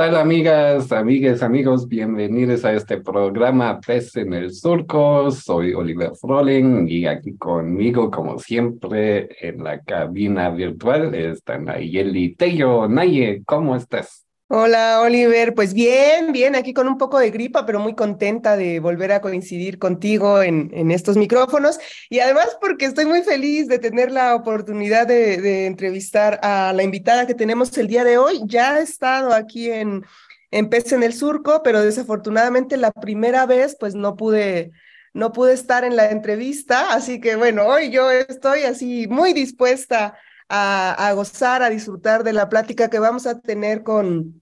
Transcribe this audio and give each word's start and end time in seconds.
Tal 0.00 0.16
amigas, 0.16 0.92
amigas, 0.92 1.42
amigos? 1.42 1.86
Bienvenidos 1.86 2.64
a 2.64 2.72
este 2.72 3.02
programa 3.02 3.78
Pez 3.86 4.16
en 4.16 4.32
el 4.32 4.50
Surco. 4.50 5.30
Soy 5.30 5.74
Oliver 5.74 6.12
Froling 6.18 6.88
y 6.88 7.04
aquí 7.04 7.36
conmigo, 7.36 8.10
como 8.10 8.38
siempre, 8.38 9.28
en 9.46 9.62
la 9.62 9.82
cabina 9.82 10.48
virtual 10.48 11.14
está 11.14 11.58
Nayeli 11.58 12.34
Tello. 12.34 12.88
Naye, 12.88 13.42
¿cómo 13.44 13.76
estás? 13.76 14.24
Hola 14.52 15.00
Oliver, 15.02 15.54
pues 15.54 15.74
bien, 15.74 16.32
bien, 16.32 16.56
aquí 16.56 16.74
con 16.74 16.88
un 16.88 16.98
poco 16.98 17.20
de 17.20 17.30
gripa, 17.30 17.64
pero 17.66 17.78
muy 17.78 17.94
contenta 17.94 18.56
de 18.56 18.80
volver 18.80 19.12
a 19.12 19.20
coincidir 19.20 19.78
contigo 19.78 20.42
en, 20.42 20.72
en 20.74 20.90
estos 20.90 21.16
micrófonos. 21.16 21.78
Y 22.08 22.18
además 22.18 22.58
porque 22.60 22.86
estoy 22.86 23.04
muy 23.04 23.22
feliz 23.22 23.68
de 23.68 23.78
tener 23.78 24.10
la 24.10 24.34
oportunidad 24.34 25.06
de, 25.06 25.66
entrevistar 25.66 26.40
a 26.42 26.72
la 26.72 26.82
invitada 26.82 27.28
que 27.28 27.36
tenemos 27.36 27.78
el 27.78 27.86
día 27.86 28.02
de 28.02 28.18
hoy. 28.18 28.40
Ya 28.44 28.74
ha 28.74 28.80
estado 28.80 29.32
aquí 29.32 29.70
en, 29.70 30.04
en 30.50 30.68
Pez 30.68 30.90
en 30.90 31.04
el 31.04 31.12
Surco, 31.12 31.62
pero 31.62 31.80
desafortunadamente 31.80 32.76
la 32.76 32.90
primera 32.90 33.46
vez 33.46 33.76
pues 33.78 33.94
no 33.94 34.16
pude, 34.16 34.72
no 35.14 35.30
pude 35.30 35.52
estar 35.52 35.84
en 35.84 35.94
la 35.94 36.10
entrevista, 36.10 36.92
así 36.92 37.20
que 37.20 37.36
bueno, 37.36 37.66
hoy 37.66 37.90
yo 37.90 38.10
estoy 38.10 38.62
así 38.62 39.06
muy 39.06 39.32
dispuesta 39.32 40.18
a, 40.50 41.12
gozar, 41.14 41.62
a 41.62 41.70
disfrutar 41.70 42.24
de 42.24 42.32
la 42.32 42.48
plática 42.48 42.90
que 42.90 42.98
vamos 42.98 43.26
a 43.26 43.40
tener 43.40 43.82
con, 43.82 44.39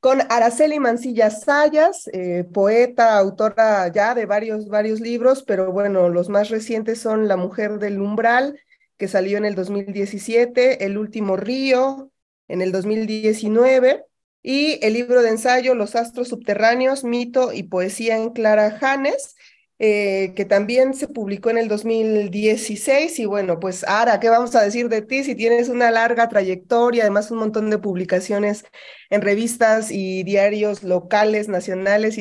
con 0.00 0.20
Araceli 0.30 0.78
Mancilla 0.78 1.30
Sayas, 1.30 2.08
eh, 2.12 2.44
poeta, 2.52 3.18
autora 3.18 3.88
ya 3.88 4.14
de 4.14 4.26
varios, 4.26 4.68
varios 4.68 5.00
libros, 5.00 5.42
pero 5.42 5.72
bueno, 5.72 6.08
los 6.08 6.28
más 6.28 6.50
recientes 6.50 7.00
son 7.00 7.26
La 7.28 7.36
Mujer 7.36 7.78
del 7.78 8.00
Umbral, 8.00 8.60
que 8.96 9.08
salió 9.08 9.38
en 9.38 9.44
el 9.44 9.54
2017, 9.54 10.84
El 10.84 10.98
Último 10.98 11.36
Río, 11.36 12.12
en 12.46 12.62
el 12.62 12.72
2019, 12.72 14.04
y 14.42 14.78
el 14.84 14.94
libro 14.94 15.22
de 15.22 15.30
ensayo 15.30 15.74
Los 15.74 15.96
Astros 15.96 16.28
Subterráneos, 16.28 17.04
Mito 17.04 17.52
y 17.52 17.64
Poesía 17.64 18.16
en 18.16 18.30
Clara 18.30 18.70
Janes, 18.70 19.36
eh, 19.80 20.32
que 20.34 20.44
también 20.44 20.94
se 20.94 21.06
publicó 21.06 21.50
en 21.50 21.58
el 21.58 21.68
2016. 21.68 23.18
Y 23.18 23.26
bueno, 23.26 23.60
pues 23.60 23.84
Ara, 23.86 24.18
¿qué 24.18 24.28
vamos 24.28 24.54
a 24.56 24.62
decir 24.62 24.88
de 24.88 25.02
ti 25.02 25.22
si 25.22 25.34
tienes 25.34 25.68
una 25.68 25.90
larga 25.90 26.28
trayectoria, 26.28 27.04
además 27.04 27.30
un 27.30 27.38
montón 27.38 27.70
de 27.70 27.78
publicaciones 27.78 28.64
en 29.10 29.22
revistas 29.22 29.90
y 29.90 30.24
diarios 30.24 30.82
locales, 30.82 31.48
nacionales, 31.48 32.18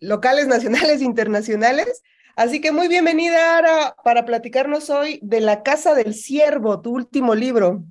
locales, 0.00 0.46
nacionales, 0.48 1.02
internacionales? 1.02 2.02
Así 2.36 2.60
que 2.60 2.72
muy 2.72 2.88
bienvenida, 2.88 3.58
Ara, 3.58 3.96
para 4.02 4.24
platicarnos 4.24 4.90
hoy 4.90 5.20
de 5.22 5.40
La 5.40 5.62
Casa 5.62 5.94
del 5.94 6.14
Ciervo, 6.14 6.80
tu 6.80 6.92
último 6.92 7.34
libro. 7.34 7.84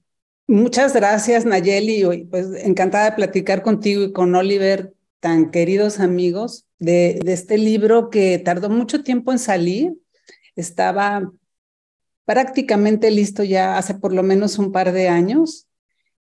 Muchas 0.47 0.93
gracias, 0.93 1.45
Nayeli. 1.45 2.25
Pues 2.25 2.47
encantada 2.65 3.05
de 3.05 3.15
platicar 3.15 3.61
contigo 3.61 4.03
y 4.03 4.11
con 4.11 4.35
Oliver, 4.35 4.93
tan 5.23 5.51
queridos 5.51 6.01
amigos 6.01 6.65
de, 6.79 7.17
este 7.27 7.57
libro 7.57 8.09
que 8.09 8.39
tardó 8.39 8.69
mucho 8.69 9.03
tiempo 9.03 9.31
en 9.31 9.39
salir. 9.39 9.93
Estaba 10.57 11.31
prácticamente 12.25 13.09
listo 13.09 13.41
ya 13.45 13.77
hace 13.77 13.93
por 13.93 14.11
lo 14.11 14.21
menos 14.21 14.59
un 14.59 14.73
par 14.73 14.91
de 14.91 15.07
años. 15.07 15.69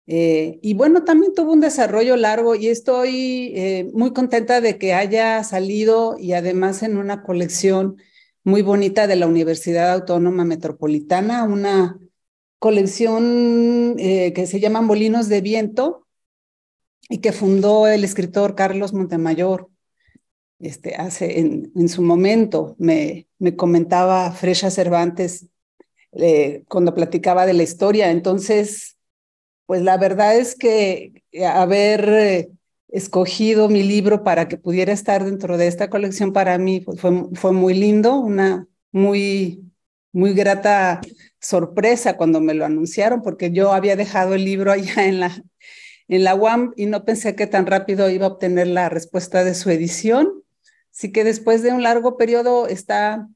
Eh, 0.07 0.61
y 0.63 0.75
bueno, 0.75 1.03
también 1.03 1.35
tuvo 1.35 1.53
un 1.55 1.61
desarrollo 1.61 2.17
largo 2.17 2.55
y 2.55 2.69
estoy 2.69 3.53
eh, 3.57 3.91
muy 3.93 4.13
contenta 4.13 4.61
de 4.61 4.79
que 4.79 4.95
haya 4.95 5.43
salido 5.43 6.17
y 6.17 6.35
además 6.35 6.85
en 6.85 6.97
una 6.97 7.25
colección 7.25 7.97
muy 8.45 8.63
bonita 8.63 9.09
de 9.09 9.17
la 9.17 9.27
Universidad 9.27 9.93
Autónoma 9.93 10.45
Metropolitana, 10.45 11.43
una 11.43 11.99
colección 12.61 13.97
eh, 13.99 14.33
que 14.35 14.47
se 14.47 14.61
llama 14.61 14.83
Molinos 14.83 15.29
de 15.29 15.41
Viento 15.41 16.04
y 17.09 17.19
que 17.19 17.33
fundó 17.33 17.87
el 17.87 18.05
escritor 18.05 18.55
Carlos 18.55 18.93
Montemayor 18.93 19.69
este, 20.59 20.95
hace 20.97 21.41
en, 21.41 21.73
en 21.77 21.89
su 21.89 22.03
momento. 22.03 22.75
Me, 22.79 23.29
me 23.39 23.57
comentaba 23.57 24.31
Fresha 24.33 24.71
Cervantes 24.71 25.47
eh, 26.13 26.65
cuando 26.69 26.95
platicaba 26.95 27.47
de 27.47 27.55
la 27.55 27.63
historia. 27.63 28.11
Entonces, 28.11 28.97
pues 29.67 29.83
la 29.83 29.97
verdad 29.99 30.37
es 30.37 30.55
que 30.55 31.23
haber 31.47 32.09
eh, 32.09 32.51
escogido 32.89 33.69
mi 33.69 33.83
libro 33.83 34.23
para 34.25 34.49
que 34.49 34.57
pudiera 34.57 34.93
estar 34.93 35.25
dentro 35.25 35.59
de 35.59 35.67
esta 35.67 35.91
colección 35.91 36.33
para 36.33 36.57
mí 36.59 36.81
pues, 36.81 37.01
fue, 37.01 37.25
fue 37.35 37.53
muy 37.53 37.75
lindo, 37.75 38.17
una 38.17 38.69
muy, 38.93 39.65
muy 40.13 40.33
grata 40.33 41.01
sorpresa 41.41 42.17
cuando 42.17 42.41
me 42.41 42.55
lo 42.55 42.65
anunciaron, 42.65 43.23
porque 43.23 43.51
yo 43.51 43.73
había 43.73 43.97
dejado 43.97 44.35
el 44.35 44.45
libro 44.45 44.73
allá 44.73 45.07
en 45.07 45.21
la, 45.21 45.43
en 46.09 46.25
la 46.25 46.35
UAM 46.35 46.73
y 46.77 46.87
no 46.87 47.05
pensé 47.05 47.35
que 47.35 47.47
tan 47.47 47.67
rápido 47.67 48.11
iba 48.11 48.27
a 48.27 48.31
obtener 48.31 48.67
la 48.67 48.89
respuesta 48.89 49.45
de 49.45 49.55
su 49.55 49.71
edición. 49.71 50.43
Así 50.93 51.13
que 51.13 51.25
después 51.25 51.63
de 51.63 51.73
un 51.73 51.83
largo 51.83 52.17
periodo 52.17 52.69
está 52.69 53.29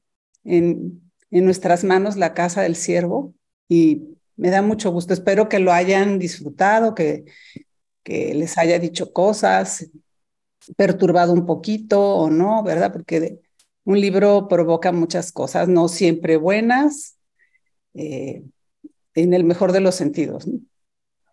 en, 0.43 1.01
nuestras 1.31 1.83
manos 1.83 2.15
la 2.15 2.33
Casa 2.33 2.61
del 2.61 2.75
Ciervo 2.75 3.33
y 3.67 4.17
me 4.35 4.49
da 4.49 4.61
mucho 4.61 4.91
gusto. 4.91 5.13
Espero 5.13 5.49
que 5.49 5.59
lo 5.59 5.71
hayan 5.71 6.17
disfrutado, 6.17 6.95
que, 6.95 7.25
que 8.03 8.33
les 8.33 8.57
haya 8.57 8.79
dicho 8.79 9.13
cosas, 9.13 9.89
perturbado 10.75 11.33
un 11.33 11.45
poquito 11.45 12.15
o 12.15 12.29
no, 12.29 12.63
¿verdad? 12.63 12.91
Porque 12.91 13.39
un 13.83 13.99
libro 13.99 14.47
provoca 14.47 14.91
muchas 14.91 15.31
cosas, 15.31 15.67
no 15.67 15.87
siempre 15.87 16.37
buenas, 16.37 17.17
eh, 17.93 18.43
en 19.15 19.33
el 19.33 19.43
mejor 19.43 19.71
de 19.71 19.81
los 19.81 19.95
sentidos. 19.95 20.47
¿no? 20.47 20.59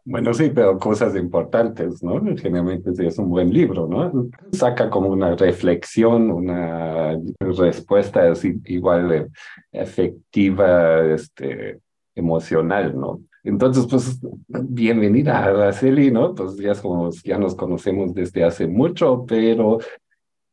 Bueno, 0.08 0.32
sí, 0.34 0.52
pero 0.54 0.78
cosas 0.78 1.16
importantes, 1.16 2.00
¿no? 2.00 2.22
Generalmente 2.36 2.92
es 3.04 3.18
un 3.18 3.28
buen 3.28 3.52
libro, 3.52 3.88
¿no? 3.88 4.28
Saca 4.52 4.88
como 4.88 5.08
una 5.08 5.34
reflexión, 5.34 6.30
una 6.30 7.18
respuesta 7.40 8.32
igual 8.66 9.32
efectiva, 9.72 11.04
este, 11.06 11.80
emocional, 12.14 12.96
¿no? 12.96 13.20
Entonces, 13.42 13.84
pues, 13.90 14.20
bienvenida 14.46 15.38
a 15.38 15.46
Araceli, 15.46 16.12
¿no? 16.12 16.36
Pues 16.36 16.56
ya, 16.56 16.76
somos, 16.76 17.20
ya 17.24 17.36
nos 17.36 17.56
conocemos 17.56 18.14
desde 18.14 18.44
hace 18.44 18.68
mucho, 18.68 19.26
pero 19.26 19.78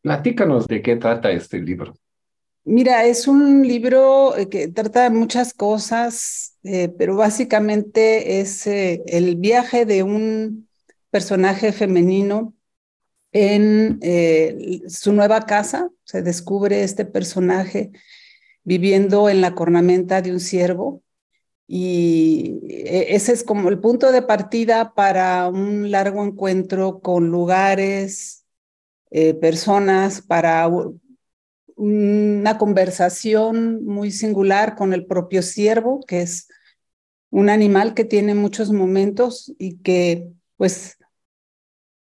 platícanos 0.02 0.66
de 0.66 0.82
qué 0.82 0.96
trata 0.96 1.30
este 1.30 1.62
libro. 1.62 1.94
Mira, 2.66 3.06
es 3.06 3.28
un 3.28 3.68
libro 3.68 4.34
que 4.50 4.70
trata 4.70 5.10
muchas 5.10 5.54
cosas, 5.54 6.58
eh, 6.64 6.88
pero 6.98 7.18
básicamente 7.18 8.40
es 8.40 8.66
eh, 8.68 9.04
el 9.08 9.36
viaje 9.36 9.86
de 9.86 10.04
un 10.04 10.70
personaje 11.10 11.74
femenino 11.74 12.54
en 13.34 14.00
eh, 14.02 14.82
su 14.88 15.12
nueva 15.14 15.42
casa. 15.42 15.90
Se 16.06 16.22
descubre 16.22 16.84
este 16.84 17.04
personaje 17.06 17.92
viviendo 18.64 19.28
en 19.30 19.42
la 19.42 19.56
cornamenta 19.56 20.22
de 20.22 20.32
un 20.32 20.40
ciervo 20.40 21.04
y 21.68 22.62
ese 22.70 23.34
es 23.34 23.44
como 23.44 23.70
el 23.70 23.80
punto 23.80 24.12
de 24.14 24.22
partida 24.22 24.94
para 24.94 25.50
un 25.50 25.92
largo 25.92 26.24
encuentro 26.24 27.02
con 27.02 27.30
lugares, 27.30 28.46
personas, 29.42 30.22
para 30.22 30.68
una 31.84 32.58
conversación 32.58 33.84
muy 33.86 34.12
singular 34.12 34.76
con 34.76 34.94
el 34.94 35.06
propio 35.06 35.42
ciervo, 35.42 36.00
que 36.08 36.22
es 36.22 36.48
un 37.30 37.50
animal 37.50 37.94
que 37.94 38.06
tiene 38.06 38.36
muchos 38.36 38.72
momentos 38.72 39.54
y 39.58 39.78
que 39.80 40.30
pues 40.56 40.98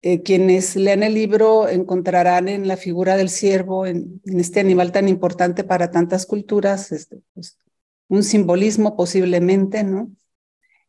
eh, 0.01 0.21
quienes 0.21 0.75
lean 0.75 1.03
el 1.03 1.13
libro 1.13 1.69
encontrarán 1.69 2.49
en 2.49 2.67
la 2.67 2.77
figura 2.77 3.15
del 3.15 3.29
ciervo, 3.29 3.85
en, 3.85 4.21
este 4.25 4.59
animal 4.59 4.91
tan 4.91 5.07
importante 5.07 5.63
para 5.63 5.91
tantas 5.91 6.25
culturas, 6.25 6.91
este, 6.91 7.21
pues, 7.33 7.57
un 8.07 8.23
simbolismo 8.23 8.95
posiblemente, 8.97 9.83
¿no? 9.83 10.11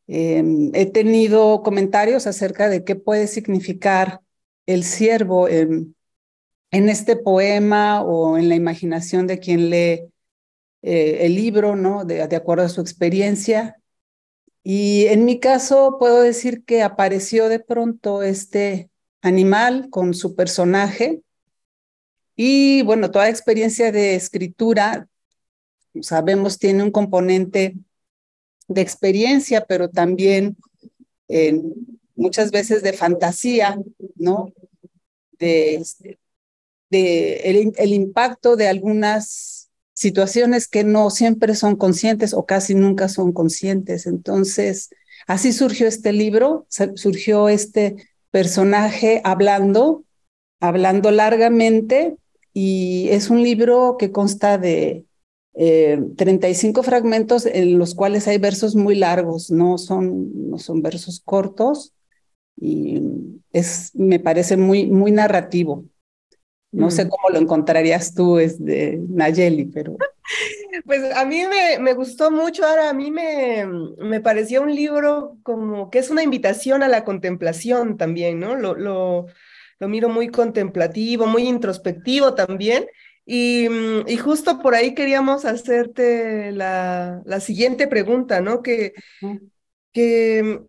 Eh, 0.09 0.43
he 0.75 0.87
tenido 0.87 1.63
comentarios 1.63 2.27
acerca 2.27 2.69
de 2.69 2.83
qué 2.83 2.97
puede 2.97 3.27
significar 3.29 4.21
el 4.67 4.85
ciervo 4.85 5.49
en, 5.49 5.95
en 6.71 6.89
este 6.89 7.17
poema 7.17 8.03
o 8.03 8.39
en 8.39 8.49
la 8.49 8.55
imaginación 8.55 9.27
de 9.27 9.39
quien 9.39 9.71
lee 9.71 10.11
eh, 10.83 11.27
el 11.27 11.35
libro, 11.35 11.77
¿no? 11.77 12.05
De, 12.05 12.23
acuerdo 12.23 12.65
a 12.65 12.69
su 12.69 12.81
experiencia. 12.81 13.81
Y 14.63 15.07
en 15.07 15.25
mi 15.25 15.41
caso 15.41 15.97
puedo 15.99 16.23
decir 16.23 16.65
que 16.65 16.83
apareció 16.83 17.49
de 17.49 17.61
pronto 17.61 18.23
este 18.23 18.91
animal 19.23 19.89
con 19.91 20.15
su 20.15 20.35
personaje 20.35 21.23
Y 22.37 22.83
bueno, 22.83 23.11
toda 23.11 23.29
experiencia 23.29 23.93
de 23.93 24.15
escritura, 24.15 25.09
sabemos, 26.01 26.59
tiene 26.59 26.83
un 26.83 26.91
componente 26.91 27.77
de 28.69 28.81
experiencia, 28.81 29.67
pero 29.67 29.91
también 29.91 30.57
eh, 31.29 31.61
muchas 32.17 32.51
veces 32.51 32.83
de 32.83 32.93
fantasía, 32.93 33.79
¿no? 34.17 34.53
De, 35.39 35.83
de 36.91 37.37
el, 37.51 37.73
el, 37.77 37.93
impacto 37.93 38.57
de 38.57 38.69
algunas 38.69 39.71
situaciones 39.95 40.67
que 40.69 40.85
no 40.85 41.11
siempre 41.11 41.55
son 41.55 41.77
conscientes 41.77 42.35
o 42.35 42.47
casi 42.47 42.75
nunca 42.75 43.09
son 43.09 43.33
conscientes. 43.33 44.07
Entonces, 44.07 44.91
así 45.27 45.53
surgió 45.53 45.87
este 45.87 46.13
libro, 46.13 46.67
surgió 46.95 47.49
este 47.49 47.97
personaje 48.31 49.21
hablando, 49.25 50.05
hablando 50.61 51.11
largamente, 51.11 52.17
y 52.53 53.09
es 53.11 53.31
un 53.31 53.43
libro 53.43 53.97
que 53.99 54.11
consta 54.11 54.59
de 54.59 55.05
35 55.55 56.81
eh, 56.81 56.85
fragmentos 56.85 57.47
en 57.47 57.79
los 57.79 57.95
cuales 57.95 58.29
hay 58.29 58.39
versos 58.39 58.77
muy 58.77 58.95
largos, 58.95 59.51
no 59.51 59.79
son, 59.79 60.51
no 60.51 60.59
son 60.59 60.83
versos 60.83 61.21
cortos 61.25 61.93
y 62.57 63.03
es, 63.53 63.93
me 63.95 64.21
parece 64.21 64.57
muy, 64.57 64.87
muy 64.87 65.11
narrativo. 65.13 65.85
No 66.73 66.91
sé 66.91 67.05
mm. 67.05 67.09
cómo 67.09 67.31
lo 67.31 67.39
encontrarías 67.39 68.15
tú, 68.15 68.39
es 68.39 68.63
de 68.65 69.01
Nayeli, 69.09 69.67
pero... 69.67 69.97
Pues 70.87 71.03
a 71.17 71.25
mí 71.25 71.43
me, 71.47 71.81
me, 71.81 71.93
gustó 71.93 72.31
mucho, 72.31 72.65
ahora 72.65 72.91
a 72.91 72.93
mí 72.93 73.11
me, 73.11 73.67
me 73.67 74.21
pareció 74.21 74.63
un 74.63 74.73
libro 74.73 75.37
como 75.43 75.91
que 75.91 75.99
es 75.99 76.09
una 76.09 76.23
invitación 76.23 76.85
a 76.85 76.89
la 76.89 77.05
contemplación 77.05 77.97
también, 77.97 78.39
¿no? 78.39 78.55
Lo, 78.55 78.75
lo, 78.77 79.27
lo 79.81 79.89
miro 79.89 80.09
muy 80.09 80.29
contemplativo, 80.29 81.27
muy 81.27 81.49
introspectivo 81.49 82.35
también, 82.35 82.87
Mm, 83.31 84.09
y, 84.09 84.17
justo 84.17 84.59
por 84.61 84.75
ahí 84.75 84.95
queríamos 84.95 85.45
hacerte 85.45 86.51
la, 86.53 87.23
la 87.25 87.41
siguiente 87.41 87.87
pregunta, 87.87 88.41
¿no? 88.41 88.61
Que, 88.61 88.93
que 89.93 90.63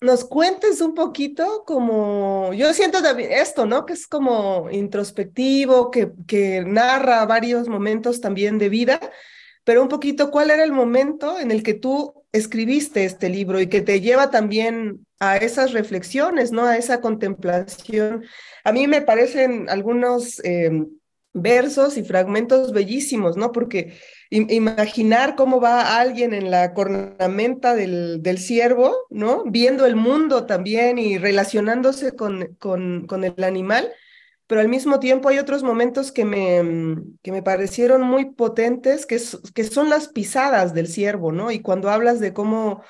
nos 0.00 0.24
cuentes 0.24 0.80
un 0.80 0.94
poquito 0.94 1.64
como, 1.66 2.52
yo 2.52 2.72
siento 2.72 2.98
esto, 3.18 3.66
¿no? 3.66 3.84
Que 3.84 3.94
es 3.94 4.06
como 4.06 4.70
introspectivo, 4.70 5.90
que, 5.90 6.12
que 6.26 6.62
narra 6.64 7.26
varios 7.26 7.68
momentos 7.68 8.20
también 8.20 8.58
de 8.58 8.68
vida, 8.68 9.00
pero 9.64 9.82
un 9.82 9.88
poquito 9.88 10.30
cuál 10.30 10.50
era 10.50 10.62
el 10.62 10.72
momento 10.72 11.38
en 11.38 11.50
el 11.50 11.62
que 11.62 11.74
tú 11.74 12.24
escribiste 12.32 13.04
este 13.04 13.28
libro 13.28 13.60
y 13.60 13.68
que 13.68 13.80
te 13.80 14.00
lleva 14.00 14.30
también 14.30 15.06
a 15.18 15.36
esas 15.36 15.72
reflexiones, 15.72 16.52
¿no? 16.52 16.64
A 16.64 16.76
esa 16.76 17.00
contemplación. 17.00 18.24
A 18.64 18.72
mí 18.72 18.86
me 18.86 19.02
parecen 19.02 19.68
algunos... 19.68 20.42
Em, 20.44 20.88
versos 21.32 21.96
y 21.96 22.04
fragmentos 22.04 22.72
bellísimos, 22.72 23.36
¿no? 23.36 23.52
Porque 23.52 23.94
imaginar 24.30 25.36
cómo 25.36 25.60
va 25.60 25.98
alguien 26.00 26.34
en 26.34 26.50
la 26.50 26.74
cornamenta 26.74 27.74
del, 27.74 28.22
del 28.22 28.38
ciervo, 28.38 28.94
¿no? 29.10 29.44
Viendo 29.44 29.86
el 29.86 29.96
mundo 29.96 30.46
también 30.46 30.98
y 30.98 31.18
relacionándose 31.18 32.12
con, 32.12 32.56
con, 32.58 33.06
con, 33.06 33.24
el 33.24 33.42
animal, 33.44 33.90
pero 34.46 34.60
al 34.60 34.68
mismo 34.68 35.00
tiempo 35.00 35.28
hay 35.28 35.38
otros 35.38 35.62
momentos 35.62 36.12
que 36.12 36.24
me, 36.24 36.96
que 37.22 37.32
me 37.32 37.42
parecieron 37.42 38.02
muy 38.02 38.32
potentes, 38.32 39.06
que, 39.06 39.20
que 39.54 39.64
son 39.64 39.88
las 39.88 40.08
pisadas 40.08 40.74
del 40.74 40.88
ciervo, 40.88 41.32
¿no? 41.32 41.50
Y 41.50 41.60
cuando 41.60 41.90
hablas 41.90 42.20
de 42.20 42.32
cómo 42.32 42.82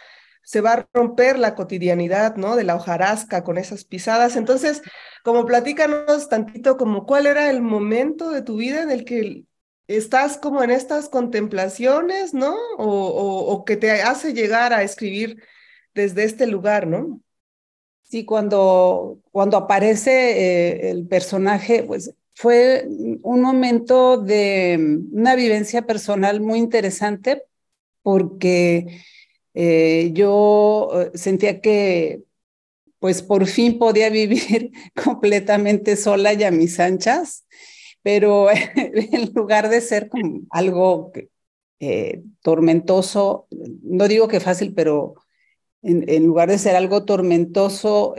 se 0.49 0.63
va 0.63 0.73
a 0.73 0.89
romper 0.95 1.39
la 1.39 1.55
cotidianidad, 1.55 2.37
¿no? 2.37 2.57
De 2.57 2.65
la 2.65 2.75
hojarasca 2.75 3.45
con 3.45 3.59
esas 3.59 3.85
pisadas. 3.85 4.35
Entonces, 4.35 4.81
como 5.23 5.45
platícanos 5.45 6.31
tantito 6.31 6.79
como 6.79 7.05
cuál 7.05 7.27
era 7.27 7.51
el 7.51 7.61
momento 7.61 8.31
de 8.31 8.41
tu 8.41 8.57
vida 8.57 8.83
en 8.83 8.91
el 8.91 9.05
que 9.05 9.45
estás 9.89 10.39
como 10.39 10.63
en 10.63 10.71
estas 10.71 11.11
contemplaciones, 11.11 12.33
¿no? 12.33 12.57
O, 12.79 13.63
que 13.67 13.77
te 13.77 13.91
hace 14.01 14.33
llegar 14.33 14.73
a 14.73 14.83
escribir 14.83 15.43
desde 15.95 16.25
este 16.25 16.47
lugar, 16.47 16.87
¿no? 16.87 17.21
Sí, 18.05 18.25
cuando, 18.25 19.21
cuando 19.31 19.59
aparece 19.59 20.87
eh, 20.87 20.91
el 20.91 21.07
personaje, 21.07 21.83
pues 21.83 22.15
fue 22.35 22.87
un 23.23 23.43
momento 23.43 24.17
de 24.17 24.99
una 25.13 25.35
vivencia 25.35 25.83
personal 25.83 26.41
muy 26.41 26.59
interesante 26.59 27.43
porque 28.03 29.03
eh, 29.61 30.13
yo 30.13 30.89
eh, 30.95 31.11
sentía 31.19 31.61
que 31.61 32.23
pues 33.01 33.23
por 33.23 33.47
fin 33.49 33.77
podía 33.79 34.09
vivir 34.11 34.71
completamente 35.05 35.97
sola 35.97 36.33
y 36.33 36.45
a 36.45 36.53
mis 36.53 36.79
anchas, 36.79 37.45
pero 38.03 38.47
en 38.53 39.33
lugar 39.35 39.69
de 39.69 39.81
ser 39.81 40.11
algo 40.51 41.11
eh, 41.81 42.23
tormentoso, 42.43 43.49
no 43.83 44.07
digo 44.07 44.29
que 44.29 44.39
fácil, 44.39 44.75
pero 44.75 45.15
en, 45.83 46.25
lugar 46.27 46.51
de 46.51 46.59
ser 46.59 46.77
algo 46.77 47.05
tormentoso, 47.05 48.15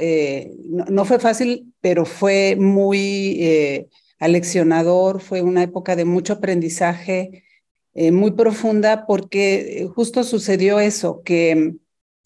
no, 0.65 1.05
fue 1.05 1.19
fácil, 1.19 1.73
pero 1.81 2.05
fue 2.05 2.55
muy 2.57 3.87
aleccionador, 4.19 5.21
fue 5.21 5.41
una 5.41 5.63
época 5.63 5.95
de 5.95 6.05
mucho 6.05 6.33
aprendizaje, 6.33 7.43
eh, 7.93 8.11
muy 8.11 8.31
profunda 8.31 9.05
porque 9.07 9.81
eh, 9.81 9.87
justo 9.87 10.23
sucedió 10.23 10.79
eso, 10.79 11.21
que 11.23 11.75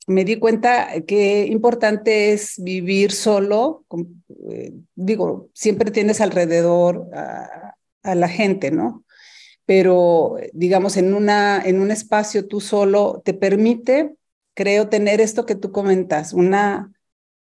me 0.07 0.25
di 0.25 0.37
cuenta 0.37 1.01
que 1.07 1.45
importante 1.45 2.33
es 2.33 2.61
vivir 2.61 3.11
solo, 3.13 3.85
eh, 4.51 4.73
digo, 4.95 5.49
siempre 5.53 5.91
tienes 5.91 6.19
alrededor 6.19 7.09
a, 7.13 7.75
la 8.15 8.27
gente, 8.27 8.69
¿no? 8.69 9.05
Pero 9.65 10.35
digamos, 10.51 10.97
en, 10.97 11.13
una, 11.13 11.61
en 11.63 11.79
un 11.79 11.89
espacio 11.89 12.45
tú 12.45 12.59
solo 12.59 13.21
te 13.23 13.33
permite, 13.33 14.15
creo, 14.53 14.89
tener 14.89 15.21
esto 15.21 15.45
que 15.45 15.55
tú 15.55 15.71
comentas, 15.71 16.33
una, 16.33 16.91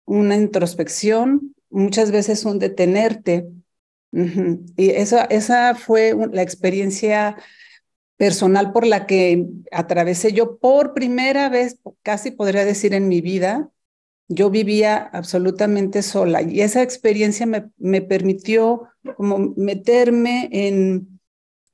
una 0.05 0.37
introspección, 0.37 1.55
muchas 1.71 2.11
veces 2.11 2.45
un 2.45 2.59
detenerte. 2.59 3.49
Y 4.13 4.91
esa, 4.91 5.25
esa 5.25 5.75
fue 5.75 6.15
la 6.31 6.43
experiencia 6.43 7.37
personal 8.21 8.71
por 8.71 8.87
la 8.87 9.07
que 9.07 9.47
atravesé 9.73 10.35
yo 10.35 10.59
por 10.59 10.93
primera 10.93 11.49
vez, 11.49 11.81
casi 12.03 12.31
podría 12.31 12.67
decir 12.67 12.93
en 12.93 13.09
mi 13.09 13.23
vida, 13.23 13.71
yo 14.29 14.51
vivía 14.51 15.09
absolutamente 15.15 16.03
sola 16.03 16.43
y 16.43 16.61
esa 16.61 16.83
experiencia 16.83 17.47
me, 17.47 17.71
me 17.79 18.03
permitió 18.03 18.89
como 19.17 19.55
meterme 19.57 20.51
en, 20.53 21.19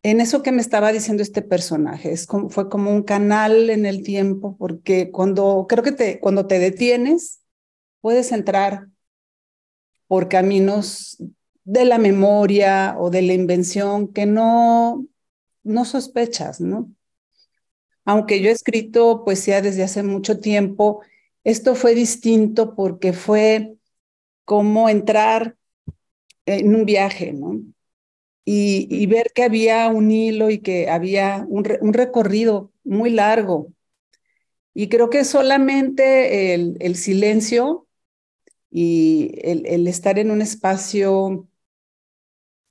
en 0.05 0.21
eso 0.21 0.45
que 0.45 0.53
me 0.53 0.61
estaba 0.61 0.93
diciendo 0.93 1.25
este 1.25 1.43
personaje. 1.43 2.13
Es 2.13 2.29
como, 2.29 2.49
fue 2.49 2.69
como 2.69 2.93
un 2.93 3.03
canal 3.03 3.69
en 3.69 3.85
el 3.85 4.05
tiempo 4.05 4.57
porque 4.57 5.11
cuando 5.11 5.67
creo 5.69 5.83
que 5.83 5.91
te, 5.91 6.21
cuando 6.21 6.47
te 6.47 6.61
detienes 6.61 7.41
puedes 8.01 8.31
entrar 8.31 8.87
por 10.07 10.29
caminos 10.29 11.21
de 11.65 11.85
la 11.85 11.99
memoria 11.99 12.95
o 13.01 13.11
de 13.11 13.23
la 13.23 13.33
invención 13.33 14.13
que 14.13 14.27
no 14.27 15.09
no 15.67 15.85
sospechas, 15.85 16.61
¿no? 16.61 16.93
Aunque 18.05 18.41
yo 18.41 18.49
he 18.49 18.53
escrito 18.53 19.25
poesía 19.25 19.61
desde 19.61 19.83
hace 19.83 20.03
mucho 20.03 20.39
tiempo, 20.39 21.03
esto 21.45 21.75
fue 21.75 21.95
distinto 21.95 22.75
porque 22.75 23.13
fue 23.13 23.77
como 24.45 24.89
entrar 24.89 25.57
en 26.47 26.75
un 26.75 26.85
viaje, 26.87 27.33
¿no? 27.33 27.61
Y, 28.45 29.05
ver 29.07 29.33
que 29.35 29.43
había 29.43 29.89
un 29.89 30.13
hilo 30.13 30.51
y 30.51 30.59
que 30.61 30.89
había 30.89 31.45
un, 31.49 31.65
recorrido 31.65 32.73
muy 32.85 33.11
largo. 33.11 33.73
Y 34.73 34.89
creo 34.89 35.11
que 35.11 35.25
solamente 35.25 36.55
el, 36.55 36.97
silencio 36.97 37.89
y 38.71 39.33
el, 39.43 39.89
estar 39.89 40.21
en 40.21 40.31
un 40.31 40.43
espacio 40.43 41.49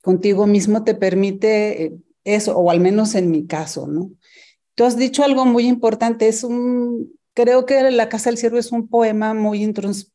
contigo 0.00 0.46
mismo 0.46 0.82
te 0.84 0.94
permite 0.94 1.84
eh, 1.84 1.92
eso, 2.26 2.56
o 2.58 2.70
al 2.70 2.80
menos 2.80 3.14
en 3.14 3.30
mi 3.30 3.46
caso, 3.46 3.86
¿no? 3.86 4.10
Tú 4.74 4.84
has 4.84 4.98
dicho 4.98 5.24
algo 5.24 5.46
muy 5.46 5.66
importante, 5.66 6.28
es 6.28 6.44
un, 6.44 7.12
creo 7.32 7.64
que 7.64 7.90
La 7.90 8.10
Casa 8.10 8.28
del 8.28 8.38
Ciervo 8.38 8.58
es 8.58 8.72
un 8.72 8.88
poema 8.88 9.32
muy 9.32 9.62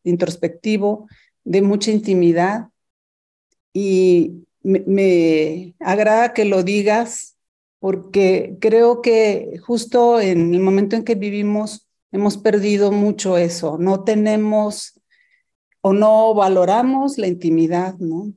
introspectivo, 0.03 1.07
de 1.43 1.61
mucha 1.63 1.89
intimidad, 1.89 2.67
y 3.73 4.45
me, 4.61 5.73
agrada 5.79 6.33
que 6.33 6.45
lo 6.45 6.63
digas, 6.63 7.37
porque 7.79 8.57
creo 8.59 9.01
que 9.01 9.59
justo 9.65 10.19
en 10.19 10.53
el 10.53 10.59
momento 10.59 10.95
en 10.95 11.03
que 11.03 11.15
vivimos 11.15 11.87
hemos 12.11 12.37
perdido 12.37 12.91
mucho 12.91 13.37
eso, 13.37 13.77
no 13.79 14.03
tenemos 14.03 14.99
o 15.79 15.93
no 15.93 16.35
valoramos 16.35 17.17
la 17.17 17.27
intimidad, 17.27 17.95
¿no? 17.97 18.33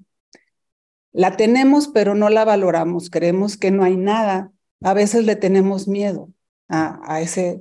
La 1.14 1.36
tenemos, 1.36 1.88
pero 1.88 2.14
no 2.16 2.28
la 2.28 2.44
valoramos. 2.44 3.08
Creemos 3.08 3.56
que 3.56 3.70
no 3.70 3.84
hay 3.84 3.96
nada. 3.96 4.52
A 4.82 4.94
veces 4.94 5.24
le 5.24 5.36
tenemos 5.36 5.86
miedo 5.88 6.28
a, 6.68 7.20
ese, 7.20 7.60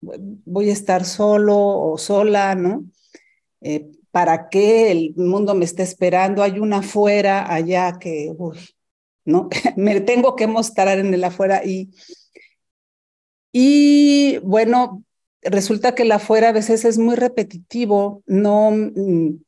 voy 0.00 0.70
a 0.70 0.72
estar 0.72 1.04
solo 1.04 1.56
o 1.58 1.98
sola, 1.98 2.54
¿no? 2.54 2.84
Eh, 3.60 3.90
¿Para 4.12 4.48
qué 4.48 4.92
el 4.92 5.14
mundo 5.16 5.54
me 5.54 5.64
está 5.64 5.82
esperando? 5.82 6.42
Hay 6.44 6.60
una 6.60 6.78
afuera, 6.78 7.52
allá 7.52 7.98
que, 7.98 8.32
uy, 8.38 8.58
¿no? 9.24 9.48
Me 9.76 10.00
tengo 10.00 10.36
que 10.36 10.46
mostrar 10.46 10.98
en 10.98 11.12
el 11.12 11.24
afuera 11.24 11.64
y, 11.64 11.90
y 13.52 14.38
bueno, 14.38 15.02
resulta 15.42 15.94
que 15.94 16.04
el 16.04 16.12
afuera 16.12 16.50
a 16.50 16.52
veces 16.52 16.84
es 16.84 16.98
muy 16.98 17.16
repetitivo, 17.16 18.22
no, 18.26 18.70
mm, 18.70 19.42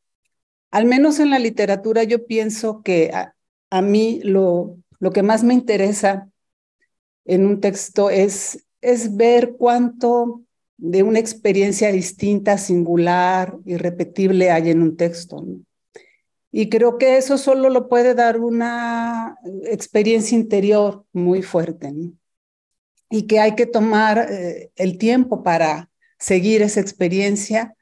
al 0.71 0.87
menos 0.87 1.21
en 1.21 1.31
la 1.31 1.39
literatura 1.39 2.03
yo 2.03 2.27
pienso 2.27 2.83
que 2.83 3.13
a, 3.75 3.83
mí 3.83 4.21
lo, 4.23 4.77
lo 5.01 5.11
que 5.11 5.23
más 5.23 5.43
me 5.43 5.55
interesa 5.55 6.29
en 7.25 7.47
un 7.47 7.61
texto 7.61 8.11
es, 8.11 8.67
es 8.81 9.17
ver 9.17 9.57
cuánto 9.57 10.43
de 10.77 11.03
una 11.03 11.19
experiencia 11.19 11.91
distinta, 11.91 12.59
singular, 12.59 13.57
irrepetible 13.65 14.51
hay 14.51 14.71
en 14.71 14.83
un 14.83 14.97
texto. 14.97 15.45
Y 16.51 16.69
creo 16.69 16.99
que 16.99 17.17
eso 17.17 17.39
solo 17.39 17.69
lo 17.69 17.89
puede 17.89 18.15
dar 18.15 18.39
una 18.39 19.37
experiencia 19.65 20.37
interior 20.37 21.05
muy 21.13 21.43
fuerte. 21.43 21.93
Y 23.11 23.27
que 23.27 23.41
hay 23.41 23.55
que 23.55 23.67
tomar 23.67 24.29
eh, 24.31 24.71
el 24.77 24.99
tiempo 24.99 25.43
para 25.43 25.91
seguir 26.19 26.63
esa 26.63 26.81
experiencia. 26.81 27.75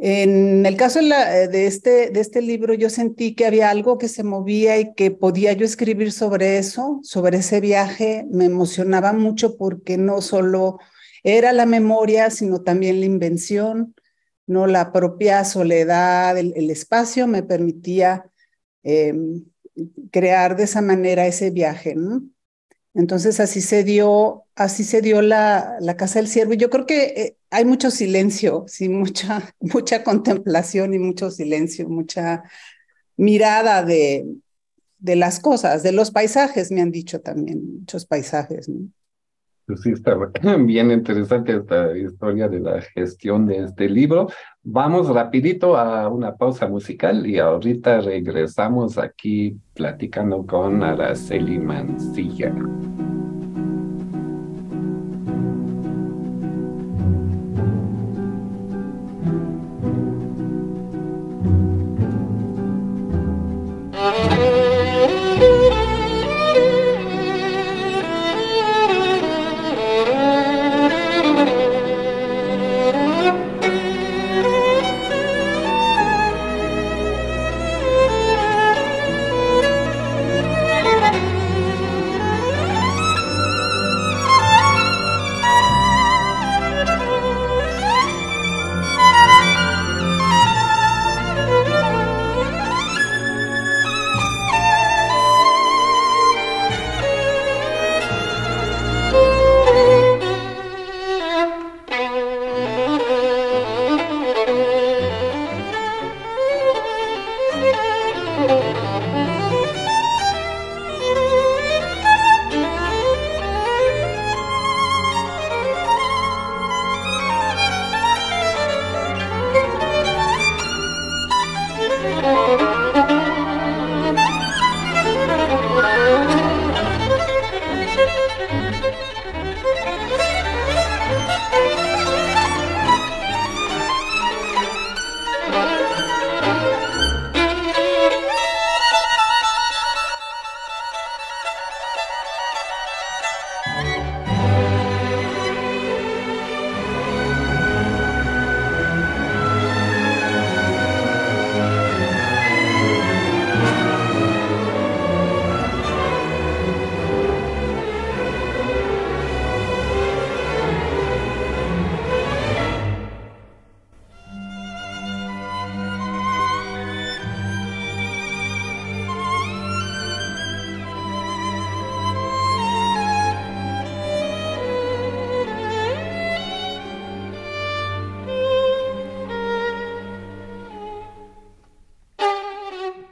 En 0.00 0.64
el 0.64 0.76
caso 0.76 1.00
de 1.00 1.66
este, 1.66 2.10
de 2.10 2.20
este 2.20 2.40
libro, 2.40 2.72
yo 2.74 2.88
sentí 2.88 3.34
que 3.34 3.46
había 3.46 3.68
algo 3.70 3.98
que 3.98 4.08
se 4.08 4.22
movía 4.22 4.78
y 4.78 4.94
que 4.94 5.10
podía 5.10 5.52
yo 5.54 5.64
escribir 5.64 6.12
sobre 6.12 6.58
eso, 6.58 7.00
sobre 7.02 7.38
ese 7.38 7.60
viaje. 7.60 8.24
Me 8.30 8.44
emocionaba 8.44 9.12
mucho 9.12 9.56
porque 9.56 9.98
no 9.98 10.22
solo 10.22 10.78
era 11.24 11.52
la 11.52 11.66
memoria, 11.66 12.30
sino 12.30 12.62
también 12.62 13.00
la 13.00 13.06
invención, 13.06 13.94
no 14.46 14.66
la 14.68 14.92
propia 14.92 15.44
soledad, 15.44 16.38
el, 16.38 16.70
espacio 16.70 17.26
me 17.26 17.42
permitía 17.42 18.30
em, 18.84 19.44
crear 20.12 20.56
de 20.56 20.64
esa 20.64 20.80
manera 20.80 21.26
ese 21.26 21.50
viaje. 21.50 21.96
Entonces 22.98 23.38
así 23.38 23.60
se 23.60 23.84
dio, 23.84 24.42
así 24.56 24.82
se 24.82 25.00
dio 25.00 25.22
la, 25.22 25.76
la 25.78 25.96
Casa 25.96 26.18
del 26.18 26.26
Ciervo. 26.26 26.54
Y 26.54 26.56
yo 26.56 26.68
creo 26.68 26.84
que 26.84 27.04
eh, 27.04 27.36
hay 27.48 27.64
mucho 27.64 27.92
silencio, 27.92 28.64
sí, 28.66 28.88
mucha, 28.88 29.54
mucha 29.60 30.02
contemplación 30.02 30.92
y 30.94 30.98
mucho 30.98 31.30
silencio, 31.30 31.88
mucha 31.88 32.42
mirada 33.16 33.84
de, 33.84 34.26
de 34.98 35.14
las 35.14 35.38
cosas, 35.38 35.84
de 35.84 35.92
los 35.92 36.10
paisajes, 36.10 36.72
me 36.72 36.80
han 36.80 36.90
dicho 36.90 37.20
también, 37.20 37.78
muchos 37.78 38.04
paisajes. 38.04 38.68
Pues 39.64 39.80
sí, 39.82 39.92
está 39.92 40.16
bien 40.58 40.90
interesante 40.90 41.54
esta 41.54 41.96
historia 41.96 42.48
de 42.48 42.58
la 42.58 42.80
gestión 42.80 43.46
de 43.46 43.58
este 43.58 43.88
libro. 43.88 44.26
Vamos 44.70 45.08
rapidito 45.08 45.78
a 45.78 46.10
una 46.10 46.36
pausa 46.36 46.68
musical 46.68 47.26
y 47.26 47.38
ahorita 47.38 48.02
regresamos 48.02 48.98
aquí 48.98 49.56
platicando 49.72 50.44
con 50.46 50.82
Araceli 50.82 51.58
Mancilla. 51.58 52.52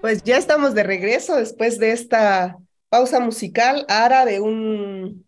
Pues 0.07 0.23
ya 0.23 0.37
estamos 0.37 0.73
de 0.75 0.85
regreso 0.85 1.35
después 1.35 1.81
de 1.81 1.91
esta 1.91 2.59
pausa 2.89 3.19
musical, 3.19 3.85
Ara, 3.89 4.25
de 4.25 4.39
un, 4.39 5.27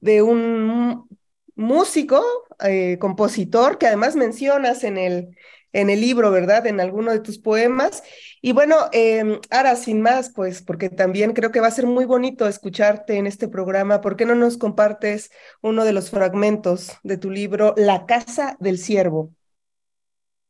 de 0.00 0.22
un 0.22 1.06
músico, 1.54 2.24
eh, 2.64 2.96
compositor, 2.98 3.76
que 3.76 3.86
además 3.86 4.16
mencionas 4.16 4.84
en 4.84 4.96
el, 4.96 5.36
en 5.74 5.90
el 5.90 6.00
libro, 6.00 6.30
¿verdad? 6.30 6.66
En 6.66 6.80
alguno 6.80 7.12
de 7.12 7.20
tus 7.20 7.38
poemas. 7.38 8.02
Y 8.40 8.52
bueno, 8.52 8.76
eh, 8.92 9.38
Ara, 9.50 9.76
sin 9.76 10.00
más, 10.00 10.32
pues, 10.34 10.62
porque 10.62 10.88
también 10.88 11.34
creo 11.34 11.52
que 11.52 11.60
va 11.60 11.66
a 11.66 11.70
ser 11.70 11.84
muy 11.84 12.06
bonito 12.06 12.48
escucharte 12.48 13.18
en 13.18 13.26
este 13.26 13.48
programa, 13.48 14.00
¿por 14.00 14.16
qué 14.16 14.24
no 14.24 14.34
nos 14.34 14.56
compartes 14.56 15.30
uno 15.60 15.84
de 15.84 15.92
los 15.92 16.08
fragmentos 16.08 16.92
de 17.02 17.18
tu 17.18 17.30
libro, 17.30 17.74
La 17.76 18.06
Casa 18.06 18.56
del 18.60 18.78
Ciervo? 18.78 19.34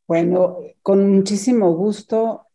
Bueno, 0.06 0.58
con 0.82 1.11
muchísimo 1.11 1.75
gusto. 1.75 2.46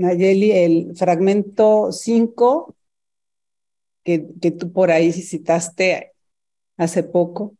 Nayeli, 0.00 0.52
el 0.52 0.96
fragmento 0.96 1.92
5 1.92 2.74
que, 4.02 4.26
que 4.40 4.50
tú 4.50 4.72
por 4.72 4.90
ahí 4.90 5.12
citaste 5.12 6.12
hace 6.78 7.02
poco. 7.02 7.54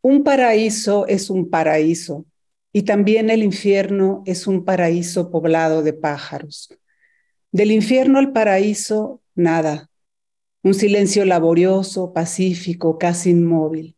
Un 0.00 0.24
paraíso 0.24 1.06
es 1.06 1.28
un 1.28 1.50
paraíso 1.50 2.24
y 2.72 2.82
también 2.82 3.28
el 3.28 3.42
infierno 3.42 4.22
es 4.24 4.46
un 4.46 4.64
paraíso 4.64 5.30
poblado 5.30 5.82
de 5.82 5.92
pájaros. 5.92 6.70
Del 7.52 7.70
infierno 7.70 8.18
al 8.18 8.32
paraíso, 8.32 9.20
nada. 9.34 9.90
Un 10.62 10.72
silencio 10.72 11.26
laborioso, 11.26 12.14
pacífico, 12.14 12.96
casi 12.96 13.30
inmóvil. 13.30 13.94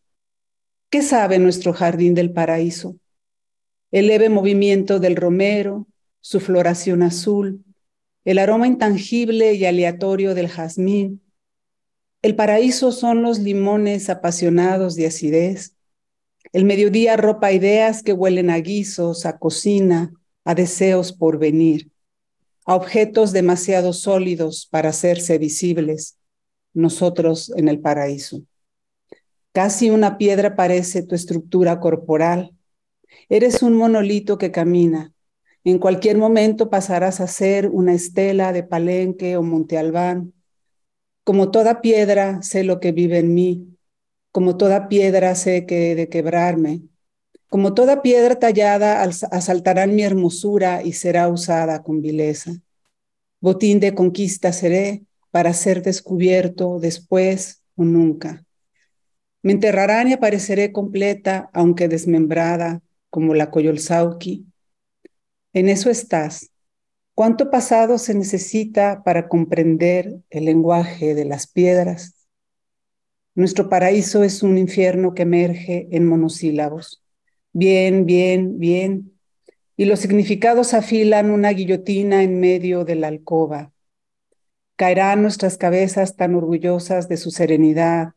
¿Qué 0.91 1.03
sabe 1.03 1.39
nuestro 1.39 1.73
jardín 1.73 2.15
del 2.15 2.33
paraíso? 2.33 2.97
El 3.93 4.09
leve 4.09 4.29
movimiento 4.29 4.99
del 4.99 5.15
romero, 5.15 5.87
su 6.21 6.41
floración 6.41 7.03
azul, 7.03 7.65
el 8.25 8.39
aroma 8.39 8.67
intangible 8.67 9.55
y 9.55 9.65
aleatorio 9.65 10.35
del 10.35 10.49
jazmín. 10.49 11.23
El 12.23 12.37
paraíso 12.37 12.93
son 12.93 13.23
los 13.23 13.39
limones 13.39 14.11
apasionados 14.11 14.95
de 14.95 15.07
acidez. 15.07 15.75
El 16.53 16.65
mediodía 16.65 17.17
ropa 17.17 17.53
ideas 17.53 18.03
que 18.03 18.13
huelen 18.13 18.51
a 18.51 18.59
guisos, 18.59 19.25
a 19.25 19.39
cocina, 19.39 20.13
a 20.45 20.55
deseos 20.55 21.13
por 21.13 21.39
venir. 21.39 21.91
a 22.67 22.75
objetos 22.75 23.33
demasiado 23.33 23.93
sólidos 23.93 24.67
para 24.71 24.91
hacerse 24.91 25.39
visibles, 25.39 26.19
nosotros 26.75 27.53
en 27.57 27.69
el 27.69 27.81
paraíso. 27.81 28.43
Casi 29.53 29.91
una 29.91 30.19
piedra 30.19 30.55
parece 30.55 31.03
tu 31.03 31.15
estructura 31.15 31.81
corporal. 31.81 32.53
Eres 33.29 33.63
un 33.63 33.75
monolito 33.75 34.39
que 34.39 34.53
camina. 34.53 35.13
En 35.63 35.79
cualquier 35.79 36.17
momento 36.17 36.71
pasarás 36.71 37.21
a 37.21 37.27
ser 37.27 37.69
una 37.69 37.93
estela 37.93 38.53
de 38.53 38.63
Palenque 38.63 39.37
o 39.37 39.43
Monte 39.43 39.77
Albán. 39.77 40.33
Como 41.23 41.51
toda 41.51 41.83
piedra 41.83 42.41
sé 42.43 42.65
lo 42.65 42.81
que 42.81 42.93
vive 42.93 43.19
en 43.19 43.35
mí. 43.35 43.77
Como 44.33 44.57
toda 44.57 44.89
piedra 44.89 45.35
sé 45.35 45.67
que 45.67 45.93
he 45.93 45.95
de 45.95 46.09
quebrarme. 46.09 46.83
Como 47.49 47.75
toda 47.75 48.01
piedra 48.01 48.39
tallada 48.39 49.03
asaltarán 49.03 49.95
mi 49.95 50.03
hermosura 50.03 50.83
y 50.83 50.93
será 50.93 51.29
usada 51.29 51.83
con 51.83 52.01
vileza. 52.01 52.53
Botín 53.41 53.81
de 53.81 53.95
conquista 53.95 54.53
seré 54.53 55.05
para 55.31 55.53
ser 55.53 55.83
descubierto 55.83 56.79
después 56.79 57.63
o 57.77 57.85
nunca. 57.85 58.45
Me 59.43 59.53
enterrarán 59.53 60.09
y 60.09 60.13
apareceré 60.13 60.73
completa, 60.73 61.51
aunque 61.53 61.89
desmembrada, 61.89 62.83
como 63.09 63.35
la 63.35 63.51
Coyolzauqui. 63.51 64.50
En 65.53 65.69
eso 65.69 65.91
estás. 65.91 66.51
¿Cuánto 67.15 67.51
pasado 67.51 67.99
se 67.99 68.15
necesita 68.15 69.03
para 69.05 69.29
comprender 69.29 70.21
el 70.31 70.45
lenguaje 70.45 71.15
de 71.15 71.25
las 71.25 71.49
piedras? 71.49 72.15
Nuestro 73.35 73.69
paraíso 73.69 74.23
es 74.23 74.43
un 74.43 74.59
infierno 74.59 75.13
que 75.13 75.23
emerge 75.23 75.89
en 75.91 76.07
monosílabos. 76.07 77.03
Bien, 77.53 78.07
bien, 78.07 78.59
bien. 78.59 79.19
Y 79.77 79.87
los 79.87 80.01
significados 80.01 80.73
afilan 80.73 81.31
una 81.31 81.51
guillotina 81.51 82.23
en 82.23 82.39
medio 82.39 82.85
de 82.85 82.95
la 82.95 83.09
alcoba. 83.09 83.73
Caerán 84.77 85.23
nuestras 85.23 85.59
cabezas 85.59 86.17
tan 86.17 86.35
orgullosas 86.37 87.09
de 87.09 87.17
su 87.17 87.31
serenidad, 87.31 88.13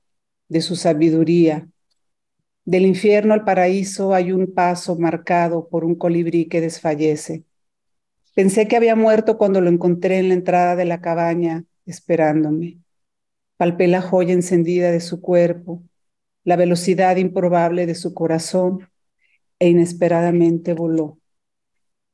de 0.50 0.62
su 0.62 0.76
sabiduría. 0.76 1.68
Del 2.66 2.86
infierno 2.86 3.34
al 3.34 3.44
paraíso 3.44 4.14
hay 4.14 4.32
un 4.32 4.54
paso 4.54 4.98
marcado 4.98 5.68
por 5.68 5.84
un 5.84 5.96
colibrí 5.96 6.48
que 6.48 6.62
desfallece. 6.62 7.44
Pensé 8.36 8.68
que 8.68 8.76
había 8.76 8.96
muerto 8.96 9.38
cuando 9.38 9.62
lo 9.62 9.70
encontré 9.70 10.18
en 10.18 10.30
la 10.30 10.36
entrada 10.36 10.76
de 10.76 10.86
la 10.86 11.02
cabaña, 11.02 11.66
esperándome. 11.86 12.80
Palpé 13.58 13.88
la 13.88 14.02
joya 14.02 14.34
encendida 14.34 14.92
de 14.92 15.02
su 15.02 15.22
cuerpo, 15.22 15.84
la 16.44 16.56
velocidad 16.56 17.18
improbable 17.18 17.86
de 17.86 17.96
su 17.96 18.14
corazón, 18.14 18.90
e 19.60 19.70
inesperadamente 19.70 20.74
voló. 20.74 21.20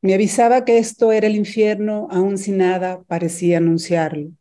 Me 0.01 0.13
avisaba 0.13 0.65
que 0.65 0.77
esto 0.77 1.11
era 1.11 1.27
el 1.27 1.35
infierno, 1.35 2.07
aun 2.11 2.37
si 2.37 2.51
nada 2.51 3.03
parecía 3.03 3.57
anunciarlo, 3.57 4.31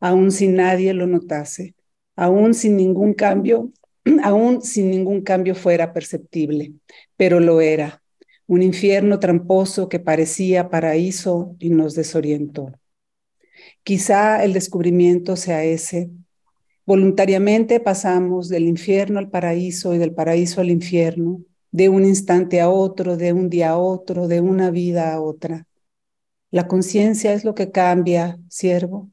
aun 0.00 0.30
si 0.30 0.48
nadie 0.48 0.92
lo 0.92 1.06
notase 1.06 1.74
aún 2.16 2.54
sin 2.54 2.76
ningún 2.76 3.14
cambio, 3.14 3.72
aún 4.22 4.62
sin 4.62 4.90
ningún 4.90 5.22
cambio 5.22 5.54
fuera 5.54 5.92
perceptible, 5.92 6.72
pero 7.16 7.40
lo 7.40 7.60
era, 7.60 8.02
un 8.46 8.62
infierno 8.62 9.18
tramposo 9.18 9.88
que 9.88 10.00
parecía 10.00 10.68
paraíso 10.68 11.56
y 11.58 11.70
nos 11.70 11.94
desorientó. 11.94 12.72
Quizá 13.82 14.44
el 14.44 14.52
descubrimiento 14.52 15.36
sea 15.36 15.64
ese. 15.64 16.10
Voluntariamente 16.84 17.80
pasamos 17.80 18.48
del 18.48 18.64
infierno 18.64 19.18
al 19.18 19.30
paraíso 19.30 19.94
y 19.94 19.98
del 19.98 20.14
paraíso 20.14 20.60
al 20.60 20.70
infierno, 20.70 21.40
de 21.70 21.88
un 21.88 22.04
instante 22.04 22.60
a 22.60 22.68
otro, 22.68 23.16
de 23.16 23.32
un 23.32 23.48
día 23.48 23.70
a 23.70 23.78
otro, 23.78 24.28
de 24.28 24.40
una 24.40 24.70
vida 24.70 25.14
a 25.14 25.20
otra. 25.20 25.66
La 26.50 26.66
conciencia 26.66 27.32
es 27.32 27.44
lo 27.44 27.54
que 27.54 27.70
cambia, 27.70 28.38
siervo, 28.48 29.11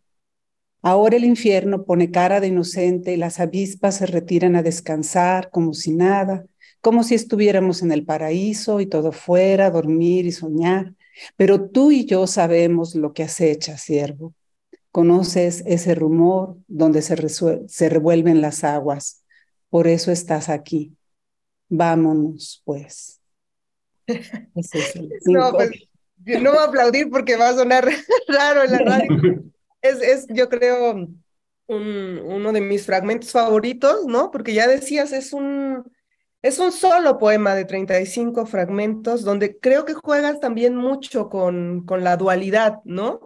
Ahora 0.81 1.17
el 1.17 1.25
infierno 1.25 1.83
pone 1.83 2.11
cara 2.11 2.39
de 2.39 2.47
inocente 2.47 3.13
y 3.13 3.17
las 3.17 3.39
avispas 3.39 3.97
se 3.97 4.05
retiran 4.05 4.55
a 4.55 4.63
descansar 4.63 5.49
como 5.49 5.73
si 5.73 5.91
nada, 5.91 6.45
como 6.81 7.03
si 7.03 7.15
estuviéramos 7.15 7.81
en 7.81 7.91
el 7.91 8.05
paraíso 8.05 8.79
y 8.79 8.85
todo 8.85 9.11
fuera 9.11 9.69
dormir 9.71 10.25
y 10.25 10.31
soñar. 10.31 10.93
Pero 11.35 11.69
tú 11.69 11.91
y 11.91 12.05
yo 12.05 12.27
sabemos 12.27 12.95
lo 12.95 13.13
que 13.13 13.23
acecha, 13.23 13.77
siervo. 13.77 14.33
Conoces 14.91 15.63
ese 15.65 15.95
rumor 15.95 16.57
donde 16.67 17.01
se, 17.01 17.15
se 17.67 17.89
revuelven 17.89 18.41
las 18.41 18.63
aguas. 18.63 19.23
Por 19.69 19.87
eso 19.87 20.11
estás 20.11 20.49
aquí. 20.49 20.95
Vámonos, 21.67 22.61
pues. 22.65 23.19
no, 25.25 25.51
pues 25.51 25.71
no 26.41 26.51
voy 26.51 26.59
a 26.59 26.63
aplaudir 26.63 27.09
porque 27.09 27.35
va 27.35 27.49
a 27.49 27.53
sonar 27.53 27.87
raro 28.27 28.63
en 28.63 28.71
la 28.71 28.79
radio. 28.79 29.43
Es, 29.81 30.01
es 30.01 30.27
yo 30.29 30.49
creo, 30.49 31.07
un, 31.69 32.19
uno 32.25 32.51
de 32.51 32.61
mis 32.61 32.85
fragmentos 32.85 33.31
favoritos, 33.31 34.05
¿no? 34.05 34.31
Porque 34.31 34.53
ya 34.53 34.67
decías, 34.67 35.13
es 35.13 35.33
un, 35.33 35.83
es 36.41 36.59
un 36.59 36.71
solo 36.71 37.17
poema 37.17 37.55
de 37.55 37.65
35 37.65 38.45
fragmentos 38.45 39.23
donde 39.23 39.59
creo 39.59 39.85
que 39.85 39.93
juegas 39.93 40.39
también 40.39 40.75
mucho 40.75 41.29
con, 41.29 41.85
con 41.85 42.03
la 42.03 42.17
dualidad, 42.17 42.79
¿no? 42.85 43.21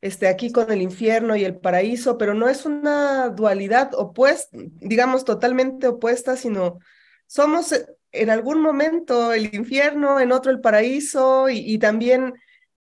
Este, 0.00 0.28
aquí 0.28 0.52
con 0.52 0.70
el 0.70 0.80
infierno 0.80 1.34
y 1.34 1.44
el 1.44 1.58
paraíso, 1.58 2.18
pero 2.18 2.34
no 2.34 2.48
es 2.48 2.64
una 2.66 3.30
dualidad 3.30 3.94
opuesta, 3.94 4.56
digamos, 4.80 5.24
totalmente 5.24 5.88
opuesta, 5.88 6.36
sino 6.36 6.78
somos 7.26 7.74
en 8.12 8.30
algún 8.30 8.60
momento 8.62 9.32
el 9.32 9.52
infierno, 9.54 10.20
en 10.20 10.30
otro 10.30 10.52
el 10.52 10.60
paraíso 10.60 11.48
y, 11.48 11.58
y 11.58 11.78
también 11.78 12.34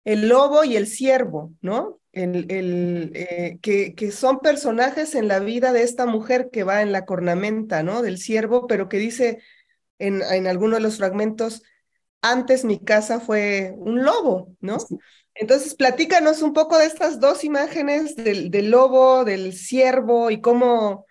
el 0.05 0.29
lobo 0.29 0.63
y 0.63 0.77
el 0.77 0.87
ciervo, 0.87 1.53
¿no? 1.61 2.00
El, 2.13 3.13
eh, 3.15 3.59
que, 3.63 3.95
que, 3.95 4.11
son 4.11 4.41
personajes 4.41 5.15
en 5.15 5.29
la 5.29 5.39
vida 5.39 5.73
de 5.73 5.83
esta 5.83 6.07
mujer 6.07 6.51
que 6.51 6.65
va 6.65 6.83
en 6.83 6.93
la 6.93 7.05
cornamenta, 7.05 7.83
¿no? 7.83 8.03
Del 8.03 8.19
siervo, 8.19 8.67
pero 8.67 8.89
que 8.89 8.99
dice 8.99 9.43
en, 9.99 10.23
en 10.23 10.47
alguno 10.47 10.77
de 10.77 10.83
los 10.83 10.97
fragmentos, 10.97 11.63
antes 12.23 12.65
mi 12.65 12.83
casa 12.83 13.21
fue 13.21 13.73
un 13.77 14.03
lobo, 14.05 14.55
¿no? 14.61 14.79
Entonces, 15.35 15.75
platícanos 15.75 16.43
un 16.43 16.53
poco 16.53 16.77
de 16.79 16.87
estas 16.87 17.21
dos 17.21 17.45
imágenes 17.45 18.17
del, 18.17 18.51
del 18.51 18.71
lobo, 18.71 19.25
del 19.25 19.53
ciervo 19.55 20.31
y 20.31 20.41
cómo, 20.41 21.07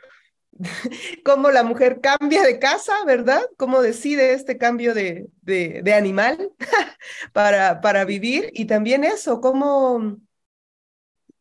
cómo 1.26 1.50
la 1.52 1.64
mujer 1.64 2.02
cambia 2.02 2.44
de 2.44 2.60
casa, 2.60 2.94
¿verdad? 3.06 3.42
Cómo 3.58 3.82
decide 3.82 4.34
este 4.34 4.58
cambio 4.58 4.94
de, 4.94 5.28
de, 5.42 5.82
de 5.84 5.94
animal 5.94 6.52
para, 7.34 7.82
para 7.82 8.06
vivir 8.06 8.52
y 8.54 8.66
también 8.66 9.04
eso, 9.04 9.42
cómo 9.42 10.20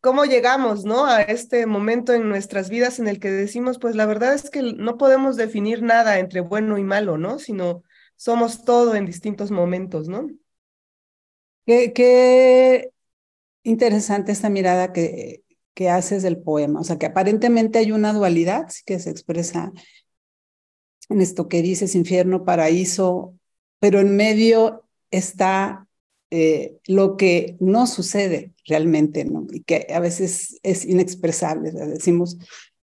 cómo 0.00 0.24
llegamos, 0.24 0.84
¿no? 0.84 1.06
A 1.06 1.22
este 1.22 1.66
momento 1.66 2.12
en 2.12 2.28
nuestras 2.28 2.70
vidas 2.70 2.98
en 2.98 3.08
el 3.08 3.20
que 3.20 3.30
decimos, 3.30 3.78
pues 3.78 3.96
la 3.96 4.06
verdad 4.06 4.34
es 4.34 4.50
que 4.50 4.62
no 4.62 4.96
podemos 4.98 5.36
definir 5.36 5.82
nada 5.82 6.18
entre 6.18 6.40
bueno 6.40 6.78
y 6.78 6.84
malo, 6.84 7.18
¿no? 7.18 7.38
Sino 7.38 7.82
somos 8.16 8.64
todo 8.64 8.94
en 8.94 9.06
distintos 9.06 9.50
momentos, 9.50 10.08
¿no? 10.08 10.28
Qué, 11.66 12.90
interesante 13.62 14.32
esta 14.32 14.48
mirada 14.48 14.92
que, 14.92 15.42
que 15.74 15.90
haces 15.90 16.22
del 16.22 16.38
poema. 16.38 16.80
O 16.80 16.84
sea, 16.84 16.98
que 16.98 17.06
aparentemente 17.06 17.78
hay 17.78 17.92
una 17.92 18.12
dualidad 18.12 18.68
que 18.86 18.98
se 18.98 19.10
expresa 19.10 19.72
en 21.08 21.20
esto 21.20 21.48
que 21.48 21.62
dices, 21.62 21.94
infierno, 21.94 22.44
paraíso, 22.44 23.34
pero 23.78 24.00
en 24.00 24.16
medio 24.16 24.84
está 25.10 25.86
eh, 26.30 26.78
lo 26.86 27.16
que 27.16 27.56
no 27.60 27.86
sucede 27.86 28.52
realmente, 28.68 29.24
¿no? 29.24 29.46
Y 29.50 29.62
que 29.62 29.86
a 29.92 30.00
veces 30.00 30.60
es 30.62 30.84
inexpresable. 30.84 31.72
Decimos 31.72 32.38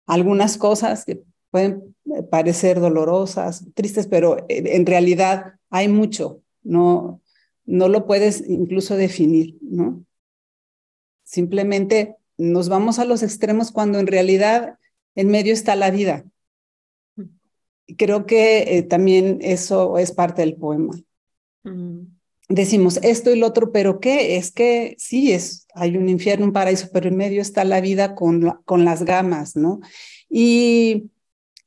algunas 0.06 0.58
cosas 0.58 1.06
que 1.06 1.22
pueden 1.52 1.96
parecer 2.30 2.80
dolorosas, 2.80 3.66
tristes, 3.74 4.08
pero 4.08 4.46
en 4.50 4.86
realidad 4.86 5.54
hay 5.70 5.88
mucho, 5.88 6.42
no, 6.64 7.22
no 7.66 7.88
lo 7.88 8.06
puedes 8.06 8.48
incluso 8.48 8.96
definir, 8.96 9.58
¿no? 9.62 10.04
Simplemente 11.24 12.16
nos 12.38 12.70
vamos 12.70 13.00
a 13.00 13.06
los 13.06 13.24
extremos 13.24 13.72
cuando 13.72 14.00
en 14.00 14.08
realidad 14.08 14.78
en 15.16 15.30
medio 15.30 15.54
está 15.54 15.76
la 15.76 15.92
vida. 15.92 16.26
Creo 17.98 18.26
que 18.26 18.78
eh, 18.78 18.84
también 18.84 19.40
eso 19.42 19.98
es 19.98 20.12
parte 20.12 20.42
del 20.42 20.56
poema. 20.56 20.94
Mm 21.64 22.16
decimos 22.50 23.00
esto 23.04 23.34
y 23.34 23.40
lo 23.40 23.48
otro, 23.48 23.72
pero 23.72 24.00
¿qué? 24.00 24.38
Es 24.38 24.52
que 24.52 24.96
sí, 24.98 25.32
es, 25.32 25.68
hay 25.74 25.98
un 25.98 26.10
infierno, 26.10 26.46
un 26.46 26.54
paraíso, 26.54 26.90
pero 26.94 27.08
en 27.10 27.18
medio 27.18 27.42
está 27.42 27.64
la 27.64 27.82
vida 27.82 28.16
con, 28.16 28.60
con 28.66 28.86
las 28.86 29.04
gamas, 29.04 29.56
¿no? 29.56 29.80
Y 30.30 31.12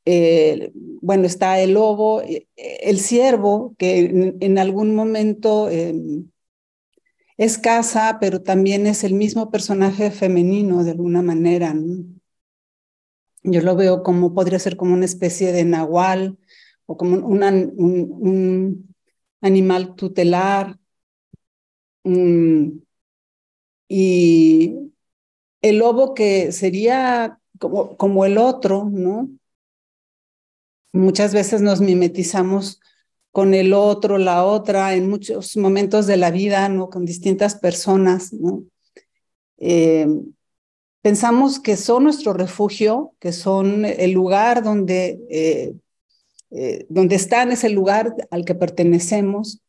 eh, 0.04 0.72
bueno, 0.74 1.26
está 1.26 1.60
el 1.60 1.74
lobo, 1.74 2.22
eh, 2.22 2.48
el 2.56 3.00
ciervo, 3.00 3.74
que 3.78 4.34
en, 4.40 4.58
algún 4.58 4.94
momento 4.94 5.68
em, 5.70 6.30
es 7.36 7.58
casa, 7.58 8.18
pero 8.20 8.42
también 8.42 8.86
es 8.86 9.04
el 9.04 9.14
mismo 9.14 9.50
personaje 9.50 10.10
femenino 10.10 10.84
de 10.84 10.92
alguna 10.92 11.22
manera. 11.22 11.74
Yo 13.42 13.60
lo 13.62 13.76
veo 13.76 14.02
como, 14.02 14.34
podría 14.34 14.58
ser 14.58 14.76
como 14.76 14.94
una 14.94 15.04
especie 15.04 15.52
de 15.52 15.64
nahual 15.64 16.38
o 16.86 16.96
como 16.96 17.16
un 17.26 17.42
animal 19.40 19.94
tutelar, 19.94 20.78
y 23.88 24.74
el 25.62 25.78
lobo 25.78 26.14
que 26.14 26.52
sería 26.52 27.38
como, 27.58 27.96
como 27.96 28.24
el 28.24 28.38
otro, 28.38 28.88
¿no? 28.90 29.28
Muchas 30.92 31.34
veces 31.34 31.60
nos 31.60 31.80
mimetizamos 31.80 32.80
con 33.30 33.54
el 33.54 33.72
otro, 33.74 34.18
la 34.18 34.44
otra, 34.44 34.94
en 34.94 35.08
muchos 35.08 35.56
momentos 35.56 36.06
de 36.06 36.16
la 36.16 36.30
vida, 36.30 36.68
¿no? 36.68 36.88
Con 36.90 37.04
distintas 37.04 37.54
personas, 37.56 38.32
¿no? 38.32 38.64
Eh, 39.58 40.08
pensamos 41.02 41.60
que 41.60 41.76
son 41.76 42.04
nuestro 42.04 42.32
refugio, 42.32 43.14
que 43.18 43.32
son 43.32 43.84
el 43.84 44.12
lugar 44.12 44.62
donde, 44.62 45.20
eh, 45.30 45.74
eh, 46.50 46.86
donde 46.88 47.16
están, 47.16 47.52
es 47.52 47.64
el 47.64 47.72
lugar 47.72 48.14
al 48.30 48.44
que 48.44 48.54
pertenecemos. 48.54 49.60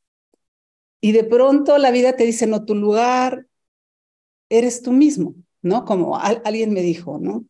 Y 1.01 1.11
de 1.11 1.23
pronto 1.23 1.77
la 1.77 1.91
vida 1.91 2.15
te 2.15 2.25
dice, 2.25 2.47
no, 2.47 2.65
tu 2.65 2.75
lugar 2.75 3.47
eres 4.49 4.81
tú 4.81 4.91
mismo, 4.91 5.35
¿no? 5.61 5.85
Como 5.85 6.17
alguien 6.17 6.73
me 6.73 6.81
dijo, 6.81 7.19
¿no? 7.19 7.45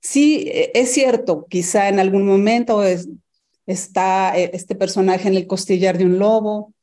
Sí, 0.00 0.44
e, 0.48 0.72
es 0.74 0.92
cierto, 0.92 1.46
quizá 1.48 1.88
en 1.88 1.98
algún 2.00 2.26
momento 2.26 2.82
está 3.66 4.38
eh, 4.38 4.50
este 4.54 4.74
personaje 4.74 5.28
en 5.28 5.34
el 5.34 5.46
costillar 5.46 5.98
de 5.98 6.04
un 6.06 6.18
lobo, 6.18 6.74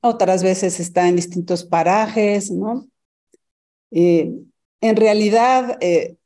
otras 0.00 0.42
veces 0.42 0.80
está 0.80 1.08
en 1.08 1.16
distintos 1.16 1.64
parajes, 1.64 2.50
¿no? 2.50 2.88
en 4.80 4.96
realidad, 4.96 5.76
eh, 5.80 6.17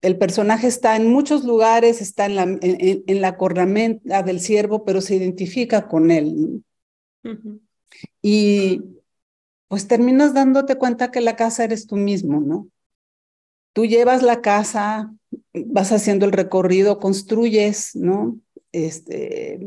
el 0.00 0.16
personaje 0.16 0.66
está 0.68 0.96
en 0.96 1.08
muchos 1.08 1.44
lugares, 1.44 2.00
está 2.00 2.26
en 2.26 2.36
la, 2.36 2.42
en, 2.42 3.20
la 3.20 3.36
cornamenta 3.36 4.22
del 4.22 4.40
ciervo, 4.40 4.84
pero 4.84 5.00
se 5.00 5.16
identifica 5.16 5.88
con 5.88 6.10
él. 6.10 6.64
Y 8.22 8.82
pues 9.66 9.88
terminas 9.88 10.34
dándote 10.34 10.76
cuenta 10.76 11.10
que 11.10 11.20
la 11.20 11.36
casa 11.36 11.64
eres 11.64 11.86
tú 11.86 11.96
mismo, 11.96 12.40
¿no? 12.40 12.68
Tú 13.72 13.86
llevas 13.86 14.22
la 14.22 14.40
casa, 14.40 15.12
vas 15.52 15.92
haciendo 15.92 16.26
el 16.26 16.32
recorrido, 16.32 16.98
construyes, 16.98 17.94
¿no? 17.94 18.38
Este, 18.72 19.60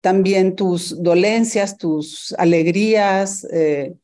también 0.00 0.56
tus 0.56 1.02
dolencias, 1.02 1.76
tus 1.76 2.34
alegrías, 2.38 3.44
eh, 3.52 3.94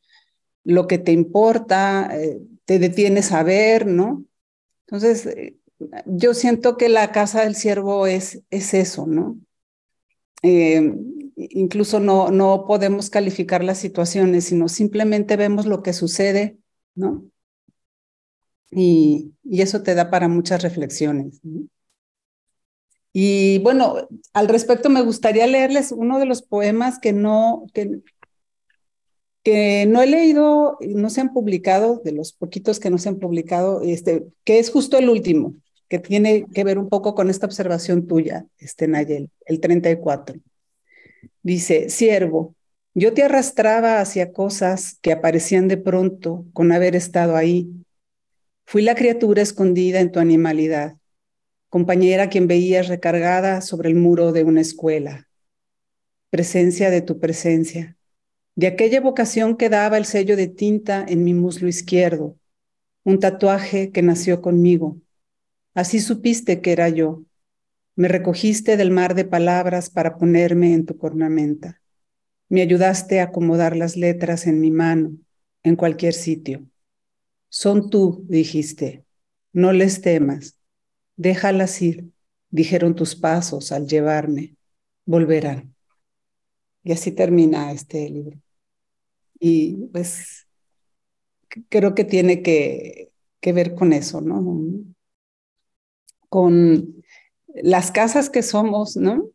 lo 0.63 0.87
que 0.87 0.97
te 0.97 1.11
importa, 1.13 2.09
eh, 2.13 2.39
te 2.65 2.79
detienes 2.79 3.31
a 3.31 3.43
ver, 3.43 3.87
¿no? 3.87 4.23
Entonces, 4.91 5.53
yo 6.07 6.33
siento 6.33 6.75
que 6.75 6.89
la 6.89 7.11
casa 7.11 7.43
del 7.43 7.53
siervo 7.55 8.07
es, 8.07 8.41
es 8.49 8.73
eso, 8.73 9.05
¿no? 9.05 9.37
Eh, 10.41 10.93
incluso 11.35 11.99
no, 11.99 12.31
no 12.31 12.65
podemos 12.65 13.11
calificar 13.11 13.63
las 13.63 13.77
situaciones, 13.77 14.45
sino 14.45 14.67
simplemente 14.67 15.37
vemos 15.37 15.67
lo 15.67 15.83
que 15.83 15.93
sucede, 15.93 16.57
¿no? 16.95 17.23
Y, 18.71 19.33
y 19.43 19.61
eso 19.61 19.83
te 19.83 19.93
da 19.93 20.09
para 20.09 20.27
muchas 20.27 20.63
reflexiones. 20.63 21.39
Y 23.13 23.59
bueno, 23.59 24.07
al 24.33 24.47
respecto 24.47 24.89
me 24.89 25.01
gustaría 25.03 25.45
leerles 25.45 25.91
uno 25.91 26.17
de 26.17 26.25
los 26.25 26.41
poemas 26.41 26.97
que 26.97 27.13
no, 27.13 27.67
que, 27.75 28.01
no 29.87 30.01
he 30.01 30.07
leído, 30.07 30.77
no 30.81 31.09
se 31.09 31.21
han 31.21 31.33
publicado, 31.33 32.01
de 32.03 32.11
los 32.11 32.33
poquitos 32.33 32.79
que 32.79 32.89
no 32.89 32.97
se 32.97 33.09
han 33.09 33.19
publicado, 33.19 33.81
este, 33.83 34.25
que 34.43 34.59
es 34.59 34.69
justo 34.71 34.97
el 34.97 35.09
último, 35.09 35.55
que 35.87 35.99
tiene 35.99 36.45
que 36.53 36.63
ver 36.63 36.77
un 36.77 36.89
poco 36.89 37.15
con 37.15 37.29
esta 37.29 37.45
observación 37.45 38.07
tuya, 38.07 38.45
este 38.57 38.87
Nayel, 38.87 39.29
el 39.45 39.59
34. 39.59 40.39
Dice, 41.43 41.89
siervo, 41.89 42.55
yo 42.93 43.13
te 43.13 43.23
arrastraba 43.23 44.01
hacia 44.01 44.33
cosas 44.33 44.97
que 45.01 45.11
aparecían 45.11 45.67
de 45.67 45.77
pronto 45.77 46.45
con 46.53 46.71
haber 46.71 46.95
estado 46.95 47.35
ahí. 47.35 47.69
Fui 48.65 48.81
la 48.81 48.95
criatura 48.95 49.41
escondida 49.41 49.99
en 49.99 50.11
tu 50.11 50.19
animalidad, 50.19 50.97
compañera 51.69 52.29
quien 52.29 52.47
veías 52.47 52.87
recargada 52.87 53.61
sobre 53.61 53.89
el 53.89 53.95
muro 53.95 54.31
de 54.31 54.43
una 54.43 54.61
escuela. 54.61 55.27
Presencia 56.31 56.89
de 56.89 57.01
tu 57.01 57.19
presencia 57.19 57.98
de 58.59 58.67
aquella 58.67 58.97
evocación 58.97 59.55
que 59.55 59.69
daba 59.69 59.97
el 59.97 60.03
sello 60.03 60.35
de 60.35 60.49
tinta 60.49 61.05
en 61.07 61.23
mi 61.23 61.33
muslo 61.33 61.69
izquierdo, 61.69 62.35
un 63.05 63.17
tatuaje 63.21 63.93
que 63.93 64.01
nació 64.01 64.41
conmigo. 64.41 64.97
Así 65.73 66.01
supiste 66.01 66.59
que 66.59 66.73
era 66.73 66.89
yo. 66.89 67.23
Me 67.95 68.09
recogiste 68.09 68.75
del 68.75 68.91
mar 68.91 69.15
de 69.15 69.23
palabras 69.23 69.89
para 69.89 70.17
ponerme 70.17 70.73
en 70.73 70.85
tu 70.85 70.97
cornamenta. 70.97 71.79
Me 72.49 72.61
ayudaste 72.61 73.21
a 73.21 73.25
acomodar 73.25 73.77
las 73.77 73.95
letras 73.95 74.45
en 74.45 74.59
mi 74.59 74.71
mano, 74.71 75.15
en 75.63 75.77
cualquier 75.77 76.13
sitio. 76.13 76.65
Son 77.47 77.89
tú, 77.89 78.25
dijiste. 78.27 79.05
No 79.53 79.71
les 79.71 80.01
temas. 80.01 80.57
Déjalas 81.15 81.81
ir, 81.81 82.09
dijeron 82.49 82.93
tus 82.93 83.15
pasos 83.15 83.71
al 83.71 83.87
llevarme. 83.87 84.57
Volverán. 85.05 85.73
Y 86.83 86.91
así 86.91 87.13
termina 87.13 87.71
este 87.71 88.09
libro. 88.09 88.37
Y 89.39 89.87
pues 89.87 90.47
creo 91.69 91.95
que 91.95 92.03
tiene 92.03 92.41
que, 92.41 93.11
que 93.39 93.53
ver 93.53 93.75
con 93.75 93.93
eso, 93.93 94.21
¿no? 94.21 94.43
Con 96.27 97.03
las 97.55 97.91
casas 97.91 98.29
que 98.29 98.43
somos, 98.43 98.95
¿no? 98.97 99.29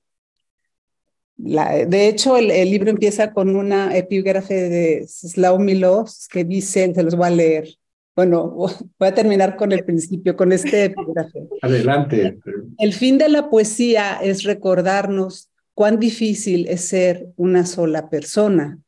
La, 1.37 1.85
de 1.85 2.09
hecho, 2.09 2.37
el, 2.37 2.51
el, 2.51 2.71
libro 2.71 2.91
empieza 2.91 3.33
con 3.33 3.57
una 3.57 3.97
epígrafe 3.97 4.55
de 4.55 5.07
Slav 5.09 5.59
Milos 5.59 6.29
que 6.29 6.45
dice, 6.45 6.95
se 6.95 7.03
los 7.03 7.17
voy 7.17 7.27
a 7.27 7.31
leer. 7.31 7.69
Bueno, 8.15 8.51
voy 8.99 9.09
a 9.09 9.15
terminar 9.15 9.57
con 9.57 9.73
el 9.73 9.85
principio, 9.85 10.37
con 10.37 10.53
este 10.53 10.85
epígrafe. 10.85 11.49
Adelante. 11.63 12.39
El 12.79 12.93
fin 12.93 13.19
de 13.19 13.29
la 13.29 13.51
poesía 13.51 14.21
es 14.23 14.45
recordarnos 14.45 15.51
cuán 15.75 15.99
difícil 15.99 16.69
es 16.69 16.83
ser 16.83 17.27
una 17.37 17.67
sola 17.67 18.09
persona 18.09 18.79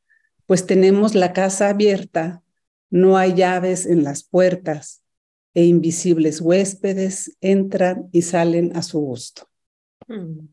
pues 0.46 0.66
tenemos 0.66 1.14
la 1.14 1.32
casa 1.32 1.68
abierta, 1.68 2.42
no 2.90 3.16
hay 3.16 3.34
llaves 3.34 3.84
en 3.86 4.04
las 4.04 4.22
puertas 4.22 5.02
e 5.54 5.64
invisibles 5.64 6.40
huéspedes 6.40 7.36
entran 7.40 8.08
y 8.12 8.22
salen 8.22 8.76
a 8.76 8.82
su 8.82 9.00
gusto. 9.00 9.48
Mm. 10.06 10.48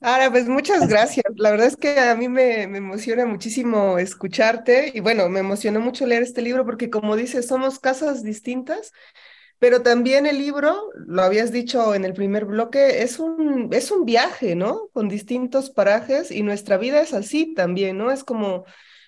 Ahora, 0.00 0.30
pues 0.30 0.46
muchas 0.46 0.86
gracias. 0.88 1.24
La 1.36 1.50
verdad 1.50 1.68
es 1.68 1.76
que 1.76 1.98
a 1.98 2.14
mí 2.14 2.28
me, 2.28 2.62
emociona 2.62 3.24
muchísimo 3.24 3.98
escucharte 3.98 4.92
y 4.94 5.00
bueno, 5.00 5.28
me 5.28 5.40
emocionó 5.40 5.80
mucho 5.80 6.06
leer 6.06 6.22
este 6.22 6.42
libro 6.42 6.66
porque 6.66 6.90
como 6.90 7.16
dices, 7.16 7.46
somos 7.46 7.78
casas 7.78 8.22
distintas, 8.22 8.92
pero 9.58 9.82
también 9.82 10.26
el 10.26 10.38
libro, 10.38 10.90
lo 10.94 11.22
habías 11.22 11.50
dicho 11.50 11.94
en 11.94 12.04
el 12.04 12.12
primer 12.12 12.44
bloque, 12.44 13.02
es 13.02 13.18
un, 13.18 13.70
es 13.72 13.90
un 13.90 14.04
viaje, 14.04 14.54
¿no? 14.54 14.88
Con 14.92 15.08
distintos 15.08 15.70
parajes 15.70 16.30
y 16.30 16.42
nuestra 16.42 16.76
vida 16.76 17.00
es 17.00 17.14
así 17.14 17.54
también, 17.54 17.96
¿no? 17.96 18.10
Es 18.10 18.22
como 18.22 18.66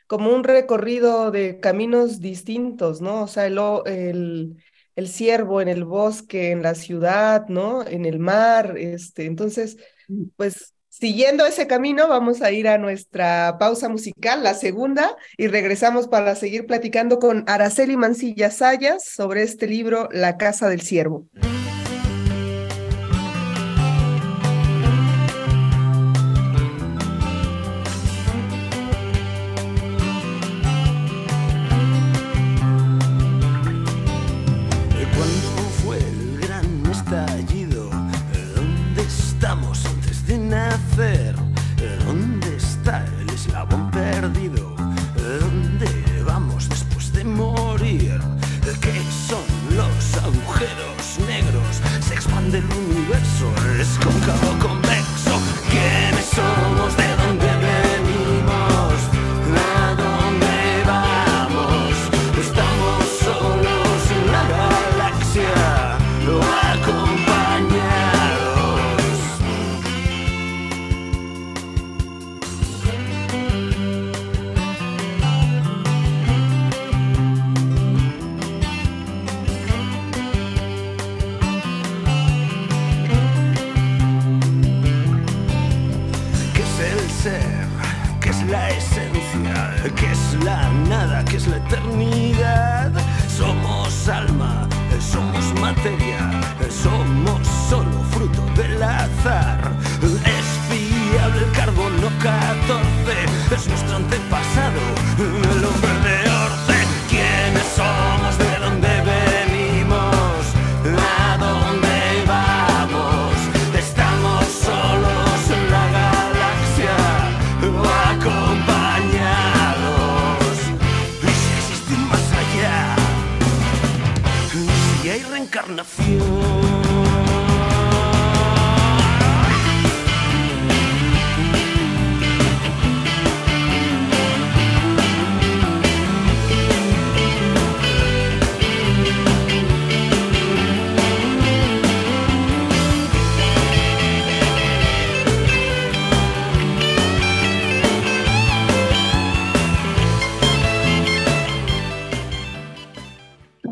como 0.09 0.35
un 0.35 0.43
recorrido 0.43 1.31
de 1.31 1.61
caminos 1.61 2.21
distintos, 2.21 3.01
¿no? 3.01 3.23
O 3.23 3.29
sea, 3.29 3.47
el, 3.47 3.59
el, 3.87 4.57
el 4.97 5.09
ciervo 5.09 5.61
en 5.61 5.69
el 5.69 5.85
bosque, 5.85 6.51
en 6.51 6.63
la 6.63 6.75
ciudad, 6.75 7.47
¿no? 7.49 7.87
En 7.87 8.07
el 8.07 8.19
mar, 8.19 8.77
este, 8.79 9.27
entonces, 9.27 9.77
mm. 10.09 10.25
pues 10.35 10.75
siguiendo 10.89 11.47
ese 11.47 11.67
camino, 11.67 12.09
vamos 12.09 12.43
a 12.43 12.51
ir 12.51 12.67
a 12.69 12.79
nuestra 12.79 13.57
pausa 13.61 13.89
musical, 13.89 14.43
la 14.43 14.55
segunda, 14.55 15.15
y 15.37 15.47
regresamos 15.47 16.09
para 16.09 16.35
seguir 16.35 16.67
platicando 16.67 17.19
con 17.19 17.45
Araceli 17.47 17.97
Mancilla 17.97 18.51
Sayas 18.51 19.05
sobre 19.05 19.43
este 19.43 19.67
libro, 19.67 20.09
La 20.11 20.39
Casa 20.39 20.69
del 20.69 20.81
Ciervo. 20.81 21.29
¿Cuándo 35.19 35.71
fue 35.85 35.99
el 35.99 36.39
gran 36.41 36.87
estallido? 36.87 37.91
¿Dónde 38.55 39.03
estamos 39.03 39.85
antes 39.85 40.25
de 40.29 40.39
nacer? 40.39 41.48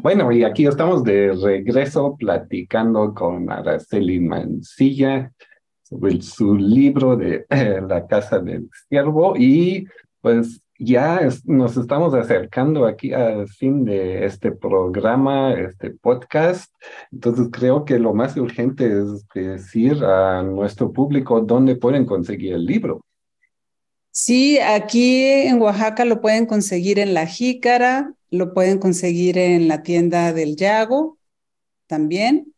Bueno, 0.06 0.30
y 0.30 0.44
aquí 0.44 0.66
estamos 0.66 1.02
de 1.02 1.32
regreso 1.32 2.14
platicando 2.16 3.12
con 3.12 3.50
Araceli 3.50 4.20
Mancilla 4.20 5.32
sobre 5.82 6.22
su 6.22 6.54
libro 6.54 7.16
de 7.16 7.44
La 7.88 8.06
Casa 8.06 8.38
del 8.38 8.70
Ciervo 8.88 9.34
y 9.36 9.84
pues 10.20 10.62
ya 10.78 11.28
nos 11.46 11.76
estamos 11.76 12.14
acercando 12.14 12.86
aquí 12.86 13.12
al 13.12 13.48
fin 13.48 13.84
de 13.84 14.24
este 14.24 14.52
programa, 14.52 15.52
este 15.54 15.90
podcast. 15.90 16.72
Entonces 17.10 17.48
creo 17.50 17.84
que 17.84 17.98
lo 17.98 18.14
más 18.14 18.36
urgente 18.36 18.86
es 18.86 19.26
decir 19.34 20.04
a 20.04 20.40
nuestro 20.44 20.92
público 20.92 21.40
dónde 21.40 21.74
pueden 21.74 22.06
conseguir 22.06 22.52
el 22.54 22.64
libro. 22.64 23.00
Sí, 24.18 24.58
aquí 24.60 25.24
en 25.24 25.60
Oaxaca 25.60 26.06
lo 26.06 26.22
pueden 26.22 26.46
conseguir 26.46 26.98
en 26.98 27.12
La 27.12 27.26
Jícara, 27.26 28.14
lo 28.30 28.54
pueden 28.54 28.78
conseguir 28.78 29.36
en 29.36 29.68
la 29.68 29.82
tienda 29.82 30.32
del 30.32 30.56
Yago 30.56 31.18
también. 31.86 32.54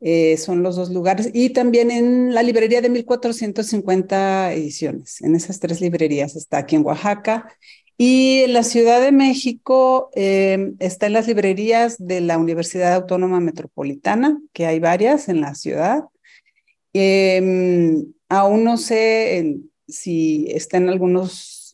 Eh, 0.00 0.38
son 0.38 0.62
los 0.62 0.76
dos 0.76 0.88
lugares. 0.90 1.30
Y 1.34 1.50
también 1.50 1.90
en 1.90 2.32
la 2.34 2.42
librería 2.42 2.80
de 2.80 2.88
1450 2.88 4.54
ediciones. 4.54 5.20
En 5.20 5.34
esas 5.34 5.60
tres 5.60 5.82
librerías 5.82 6.34
está 6.34 6.58
aquí 6.58 6.76
en 6.76 6.86
Oaxaca. 6.86 7.54
Y 7.98 8.44
en 8.44 8.54
la 8.54 8.62
Ciudad 8.62 9.02
de 9.02 9.12
México 9.12 10.10
eh, 10.14 10.72
está 10.78 11.08
en 11.08 11.12
las 11.12 11.26
librerías 11.28 11.96
de 11.98 12.22
la 12.22 12.38
Universidad 12.38 12.94
Autónoma 12.94 13.38
Metropolitana, 13.38 14.40
que 14.54 14.64
hay 14.64 14.80
varias 14.80 15.28
en 15.28 15.42
la 15.42 15.54
ciudad. 15.54 16.04
Em, 16.94 18.14
aún 18.30 18.64
no 18.64 18.78
sé 18.78 19.60
si 19.86 20.46
está 20.50 20.76
en 20.76 20.88
algunos 20.88 21.64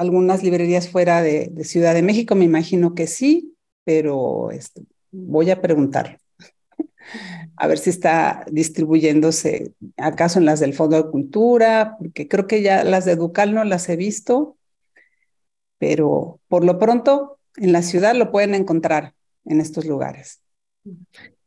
algunas 0.00 0.42
librerías 0.42 0.88
fuera 0.88 1.20
de, 1.20 1.52
Ciudad 1.62 1.92
de 1.92 2.02
México, 2.02 2.34
me 2.34 2.46
imagino 2.46 2.94
que 2.94 3.06
sí, 3.06 3.54
pero 3.84 4.50
este, 4.50 4.82
voy 5.10 5.50
a 5.50 5.60
preguntar. 5.60 6.18
a 7.56 7.66
ver 7.66 7.76
si 7.76 7.90
está 7.90 8.46
distribuyéndose 8.50 9.74
acaso 9.98 10.38
en 10.38 10.46
las 10.46 10.60
del 10.60 10.72
Fondo 10.72 10.96
de 10.96 11.10
Cultura, 11.10 11.96
porque 11.98 12.28
creo 12.28 12.46
que 12.46 12.62
ya 12.62 12.82
las 12.82 13.04
de 13.04 13.16
Ducal 13.16 13.54
no 13.54 13.62
las 13.64 13.90
he 13.90 13.96
visto, 13.96 14.56
pero 15.76 16.40
por 16.48 16.64
lo 16.64 16.78
pronto 16.78 17.38
en 17.56 17.72
la 17.72 17.82
ciudad 17.82 18.14
lo 18.14 18.32
pueden 18.32 18.54
encontrar 18.54 19.12
en 19.44 19.60
estos 19.60 19.84
lugares. 19.84 20.40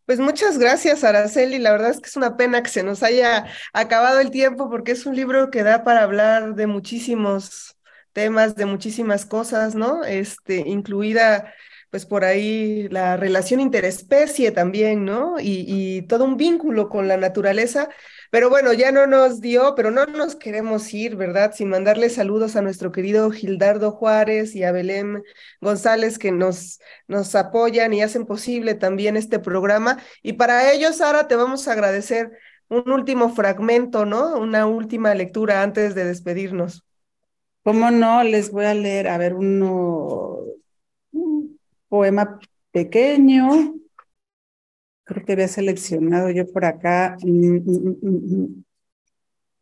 Pues 0.06 0.20
muchas 0.20 0.58
gracias, 0.58 1.04
Araceli. 1.04 1.60
La 1.60 1.72
verdad 1.72 1.92
es 1.92 2.00
que 2.02 2.10
es 2.10 2.18
una 2.18 2.36
pena 2.36 2.62
que 2.62 2.70
se 2.70 2.84
nos 2.84 3.04
haya 3.04 3.46
acabado 3.72 4.20
el 4.20 4.32
tiempo 4.32 4.70
porque 4.70 4.92
es 4.92 5.06
un 5.06 5.16
libro 5.16 5.50
que 5.50 5.64
da 5.64 5.84
para 5.84 6.04
hablar 6.04 6.56
de 6.56 6.68
muchísimos 6.68 7.78
temas 8.14 8.56
de 8.56 8.66
muchísimas 8.66 9.26
cosas, 9.26 9.76
¿no? 9.76 10.04
Este, 10.04 10.58
incluida 10.68 11.54
pues 11.90 12.06
por 12.06 12.24
ahí 12.24 12.88
la 12.90 13.18
relación 13.18 13.60
interespecie 13.60 14.52
también, 14.52 15.06
¿no? 15.06 15.40
Y, 15.40 15.66
y, 15.68 16.02
todo 16.04 16.26
un 16.26 16.38
vínculo 16.38 16.90
con 16.90 17.08
la 17.08 17.18
naturaleza. 17.18 17.90
Pero 18.34 18.50
bueno, 18.50 18.74
ya 18.74 18.92
no 18.92 19.06
nos 19.06 19.42
dio, 19.42 19.76
pero 19.76 19.92
no 19.92 20.08
nos 20.08 20.36
queremos 20.36 20.92
ir, 20.92 21.16
¿verdad? 21.16 21.54
Sin 21.54 21.70
mandarle 21.70 22.10
saludos 22.10 22.56
a 22.56 22.64
nuestro 22.64 22.92
querido 22.92 23.30
Gildardo 23.30 23.92
Juárez 23.92 24.56
y 24.56 24.64
a 24.64 24.72
Belén 24.72 25.22
González 25.62 26.18
que 26.18 26.32
nos, 26.32 26.80
nos 27.08 27.36
apoyan 27.36 27.94
y 27.94 28.02
hacen 28.02 28.26
posible 28.26 28.74
también 28.74 29.18
este 29.18 29.38
programa. 29.38 30.00
Y 30.24 30.34
para 30.34 30.72
ellos, 30.72 30.98
Sara, 30.98 31.28
te 31.28 31.36
vamos 31.36 31.68
a 31.68 31.74
agradecer 31.74 32.32
un 32.70 32.90
último 32.90 33.30
fragmento, 33.36 34.04
¿no? 34.04 34.36
Una 34.40 34.66
última 34.66 35.14
lectura 35.14 35.62
antes 35.62 35.94
de 35.94 36.04
despedirnos. 36.04 36.84
¿Cómo 37.62 37.92
no? 37.92 38.24
Les 38.24 38.50
voy 38.50 38.66
a 38.66 38.74
leer, 38.74 39.10
a 39.10 39.20
ver, 39.20 39.36
uno, 39.36 40.40
un 41.12 41.60
poema 41.88 42.40
pequeño. 42.72 43.76
Creo 45.06 45.26
que 45.26 45.34
había 45.34 45.48
seleccionado 45.48 46.30
yo 46.30 46.46
por 46.48 46.66
acá. 46.66 47.18
Mm, 47.24 47.58
mm, 47.58 47.98
mm, 48.02 48.64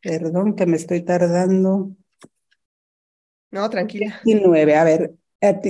Perdón 0.01 0.55
que 0.55 0.65
me 0.67 0.77
estoy 0.77 1.01
tardando. 1.03 1.95
No, 3.51 3.69
tranquila. 3.69 4.21
19, 4.23 4.75
a 4.75 4.83
ver, 4.83 5.15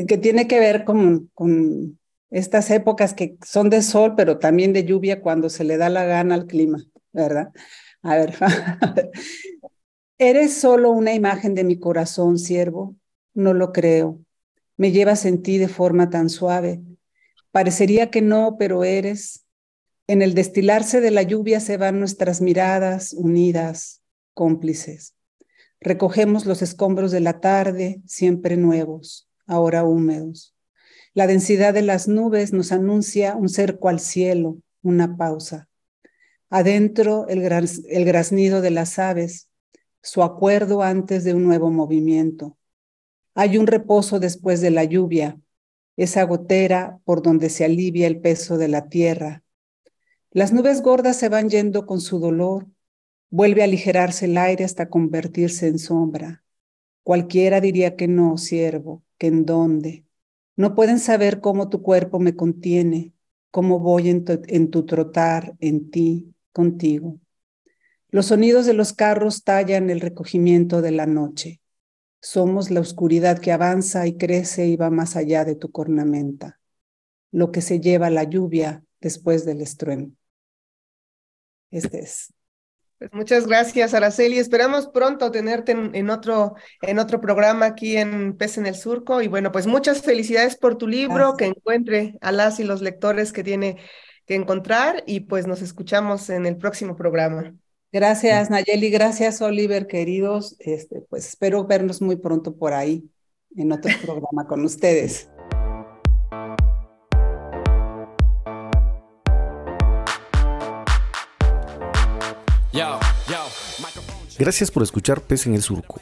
que 0.07 0.17
tiene 0.17 0.47
que 0.47 0.59
ver 0.59 0.83
con, 0.83 1.29
con 1.33 1.99
estas 2.29 2.69
épocas 2.71 3.13
que 3.13 3.37
son 3.45 3.69
de 3.69 3.81
sol, 3.81 4.13
pero 4.15 4.37
también 4.39 4.73
de 4.73 4.85
lluvia 4.85 5.21
cuando 5.21 5.49
se 5.49 5.63
le 5.63 5.77
da 5.77 5.89
la 5.89 6.05
gana 6.05 6.35
al 6.35 6.45
clima, 6.47 6.79
¿verdad? 7.13 7.51
A 8.03 8.15
ver, 8.15 8.33
Eres 10.17 10.53
solo 10.59 10.91
una 10.91 11.13
imagen 11.13 11.55
de 11.55 11.63
mi 11.63 11.79
corazón, 11.79 12.37
siervo. 12.37 12.95
No 13.33 13.53
lo 13.53 13.71
creo. 13.71 14.19
Me 14.77 14.91
llevas 14.91 15.25
en 15.25 15.41
ti 15.41 15.57
de 15.57 15.67
forma 15.67 16.09
tan 16.09 16.29
suave. 16.29 16.81
Parecería 17.51 18.11
que 18.11 18.21
no, 18.21 18.57
pero 18.59 18.83
eres. 18.83 19.40
En 20.11 20.21
el 20.21 20.33
destilarse 20.33 20.99
de 20.99 21.09
la 21.09 21.21
lluvia 21.21 21.61
se 21.61 21.77
van 21.77 21.97
nuestras 21.97 22.41
miradas 22.41 23.13
unidas, 23.13 24.01
cómplices. 24.33 25.15
Recogemos 25.79 26.45
los 26.45 26.61
escombros 26.61 27.11
de 27.11 27.21
la 27.21 27.39
tarde, 27.39 28.01
siempre 28.05 28.57
nuevos, 28.57 29.29
ahora 29.47 29.85
húmedos. 29.85 30.53
La 31.13 31.27
densidad 31.27 31.73
de 31.73 31.83
las 31.83 32.09
nubes 32.09 32.51
nos 32.51 32.73
anuncia 32.73 33.37
un 33.37 33.47
cerco 33.47 33.87
al 33.87 34.01
cielo, 34.01 34.57
una 34.81 35.15
pausa. 35.15 35.69
Adentro 36.49 37.25
el, 37.29 37.41
el 37.43 38.03
graznido 38.03 38.59
de 38.59 38.71
las 38.71 38.99
aves, 38.99 39.47
su 40.01 40.23
acuerdo 40.23 40.83
antes 40.83 41.23
de 41.23 41.33
un 41.33 41.45
nuevo 41.45 41.71
movimiento. 41.71 42.57
Hay 43.33 43.57
un 43.57 43.65
reposo 43.65 44.19
después 44.19 44.59
de 44.59 44.71
la 44.71 44.83
lluvia, 44.83 45.39
esa 45.95 46.23
gotera 46.23 46.99
por 47.05 47.21
donde 47.21 47.49
se 47.49 47.63
alivia 47.63 48.07
el 48.07 48.19
peso 48.19 48.57
de 48.57 48.67
la 48.67 48.89
tierra. 48.89 49.41
Las 50.33 50.53
nubes 50.53 50.81
gordas 50.81 51.17
se 51.17 51.27
van 51.27 51.49
yendo 51.49 51.85
con 51.85 51.99
su 51.99 52.17
dolor, 52.17 52.65
vuelve 53.29 53.61
a 53.61 53.65
aligerarse 53.65 54.25
el 54.25 54.37
aire 54.37 54.63
hasta 54.63 54.87
convertirse 54.87 55.67
en 55.67 55.77
sombra. 55.77 56.41
Cualquiera 57.03 57.59
diría 57.59 57.97
que 57.97 58.07
no, 58.07 58.37
siervo, 58.37 59.03
que 59.17 59.27
en 59.27 59.45
dónde. 59.45 60.05
No 60.55 60.73
pueden 60.73 60.99
saber 60.99 61.41
cómo 61.41 61.67
tu 61.67 61.81
cuerpo 61.81 62.19
me 62.21 62.33
contiene, 62.33 63.11
cómo 63.49 63.79
voy 63.79 64.09
en 64.09 64.23
tu, 64.23 64.41
en 64.47 64.69
tu 64.71 64.85
trotar, 64.85 65.53
en 65.59 65.91
ti, 65.91 66.33
contigo. 66.53 67.19
Los 68.09 68.27
sonidos 68.27 68.65
de 68.65 68.73
los 68.73 68.93
carros 68.93 69.43
tallan 69.43 69.89
el 69.89 69.99
recogimiento 69.99 70.81
de 70.81 70.91
la 70.91 71.07
noche. 71.07 71.59
Somos 72.21 72.71
la 72.71 72.79
oscuridad 72.79 73.39
que 73.39 73.51
avanza 73.51 74.07
y 74.07 74.15
crece 74.15 74.67
y 74.67 74.77
va 74.77 74.91
más 74.91 75.17
allá 75.17 75.43
de 75.43 75.55
tu 75.55 75.71
cornamenta, 75.71 76.61
lo 77.33 77.51
que 77.51 77.59
se 77.59 77.81
lleva 77.81 78.09
la 78.09 78.23
lluvia 78.23 78.85
después 79.01 79.43
del 79.43 79.59
estruendo. 79.59 80.20
Este 81.71 81.99
es. 81.99 82.33
Pues 83.01 83.11
muchas 83.13 83.47
gracias, 83.47 83.95
Araceli. 83.95 84.37
Esperamos 84.37 84.87
pronto 84.87 85.31
tenerte 85.31 85.71
en, 85.71 86.09
otro, 86.11 86.53
en 86.83 86.99
otro 86.99 87.19
programa 87.19 87.65
aquí 87.65 87.97
en 87.97 88.37
Pez 88.37 88.59
en 88.59 88.67
el 88.67 88.75
Surco. 88.75 89.23
Y 89.23 89.27
bueno, 89.27 89.51
pues 89.51 89.65
muchas 89.65 90.03
felicidades 90.03 90.55
por 90.55 90.77
tu 90.77 90.87
libro, 90.87 91.35
que 91.35 91.45
encuentre 91.45 92.19
a 92.21 92.31
las 92.31 92.59
y 92.59 92.63
los 92.63 92.83
lectores 92.83 93.33
que 93.33 93.43
tiene 93.43 93.77
que 94.27 94.35
encontrar. 94.35 95.03
Y 95.07 95.21
pues 95.21 95.47
nos 95.47 95.63
escuchamos 95.63 96.29
en 96.29 96.45
el 96.45 96.57
próximo 96.57 96.95
programa. 96.95 97.55
Gracias, 97.91 98.51
Nayeli. 98.51 98.91
Gracias, 98.91 99.41
Oliver, 99.41 99.87
queridos. 99.87 100.55
Este, 100.59 101.01
pues 101.09 101.27
espero 101.27 101.65
vernos 101.65 102.03
muy 102.03 102.17
pronto 102.17 102.55
por 102.55 102.73
ahí 102.73 103.09
en 103.57 103.71
otro 103.71 103.91
programa 104.05 104.45
con 104.45 104.63
ustedes. 104.63 105.27
Gracias 114.41 114.71
por 114.71 114.81
escuchar 114.81 115.21
Pez 115.21 115.45
en 115.45 115.53
el 115.53 115.61
Surco. 115.61 116.01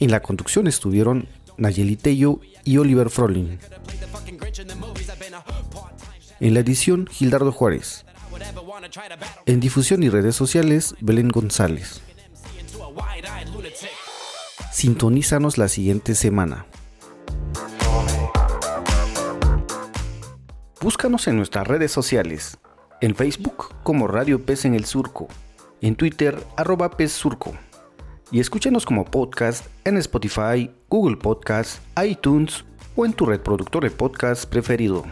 En 0.00 0.10
la 0.10 0.18
conducción 0.18 0.66
estuvieron 0.66 1.28
Nayeli 1.58 1.94
Tello 1.94 2.40
y 2.64 2.76
Oliver 2.76 3.08
Frolin. 3.08 3.60
En 6.40 6.54
la 6.54 6.58
edición, 6.58 7.06
Gildardo 7.06 7.52
Juárez. 7.52 8.04
En 9.46 9.60
difusión 9.60 10.02
y 10.02 10.08
redes 10.08 10.34
sociales, 10.34 10.96
Belén 11.00 11.28
González. 11.28 12.00
Sintonízanos 14.72 15.56
la 15.56 15.68
siguiente 15.68 16.16
semana. 16.16 16.66
Búscanos 20.80 21.28
en 21.28 21.36
nuestras 21.36 21.68
redes 21.68 21.92
sociales, 21.92 22.58
en 23.00 23.14
Facebook 23.14 23.72
como 23.84 24.08
Radio 24.08 24.44
Pez 24.44 24.64
en 24.64 24.74
el 24.74 24.84
Surco, 24.84 25.28
en 25.80 25.94
Twitter 25.94 26.44
arroba 26.56 26.96
Pez 26.96 27.12
Surco 27.12 27.56
y 28.30 28.40
escúchanos 28.40 28.84
como 28.84 29.04
podcast 29.04 29.66
en 29.84 29.96
Spotify, 29.96 30.70
Google 30.88 31.16
Podcast, 31.16 31.80
iTunes 32.02 32.64
o 32.96 33.06
en 33.06 33.12
tu 33.12 33.26
reproductor 33.26 33.84
de 33.84 33.90
podcast 33.90 34.46
preferido. 34.46 35.04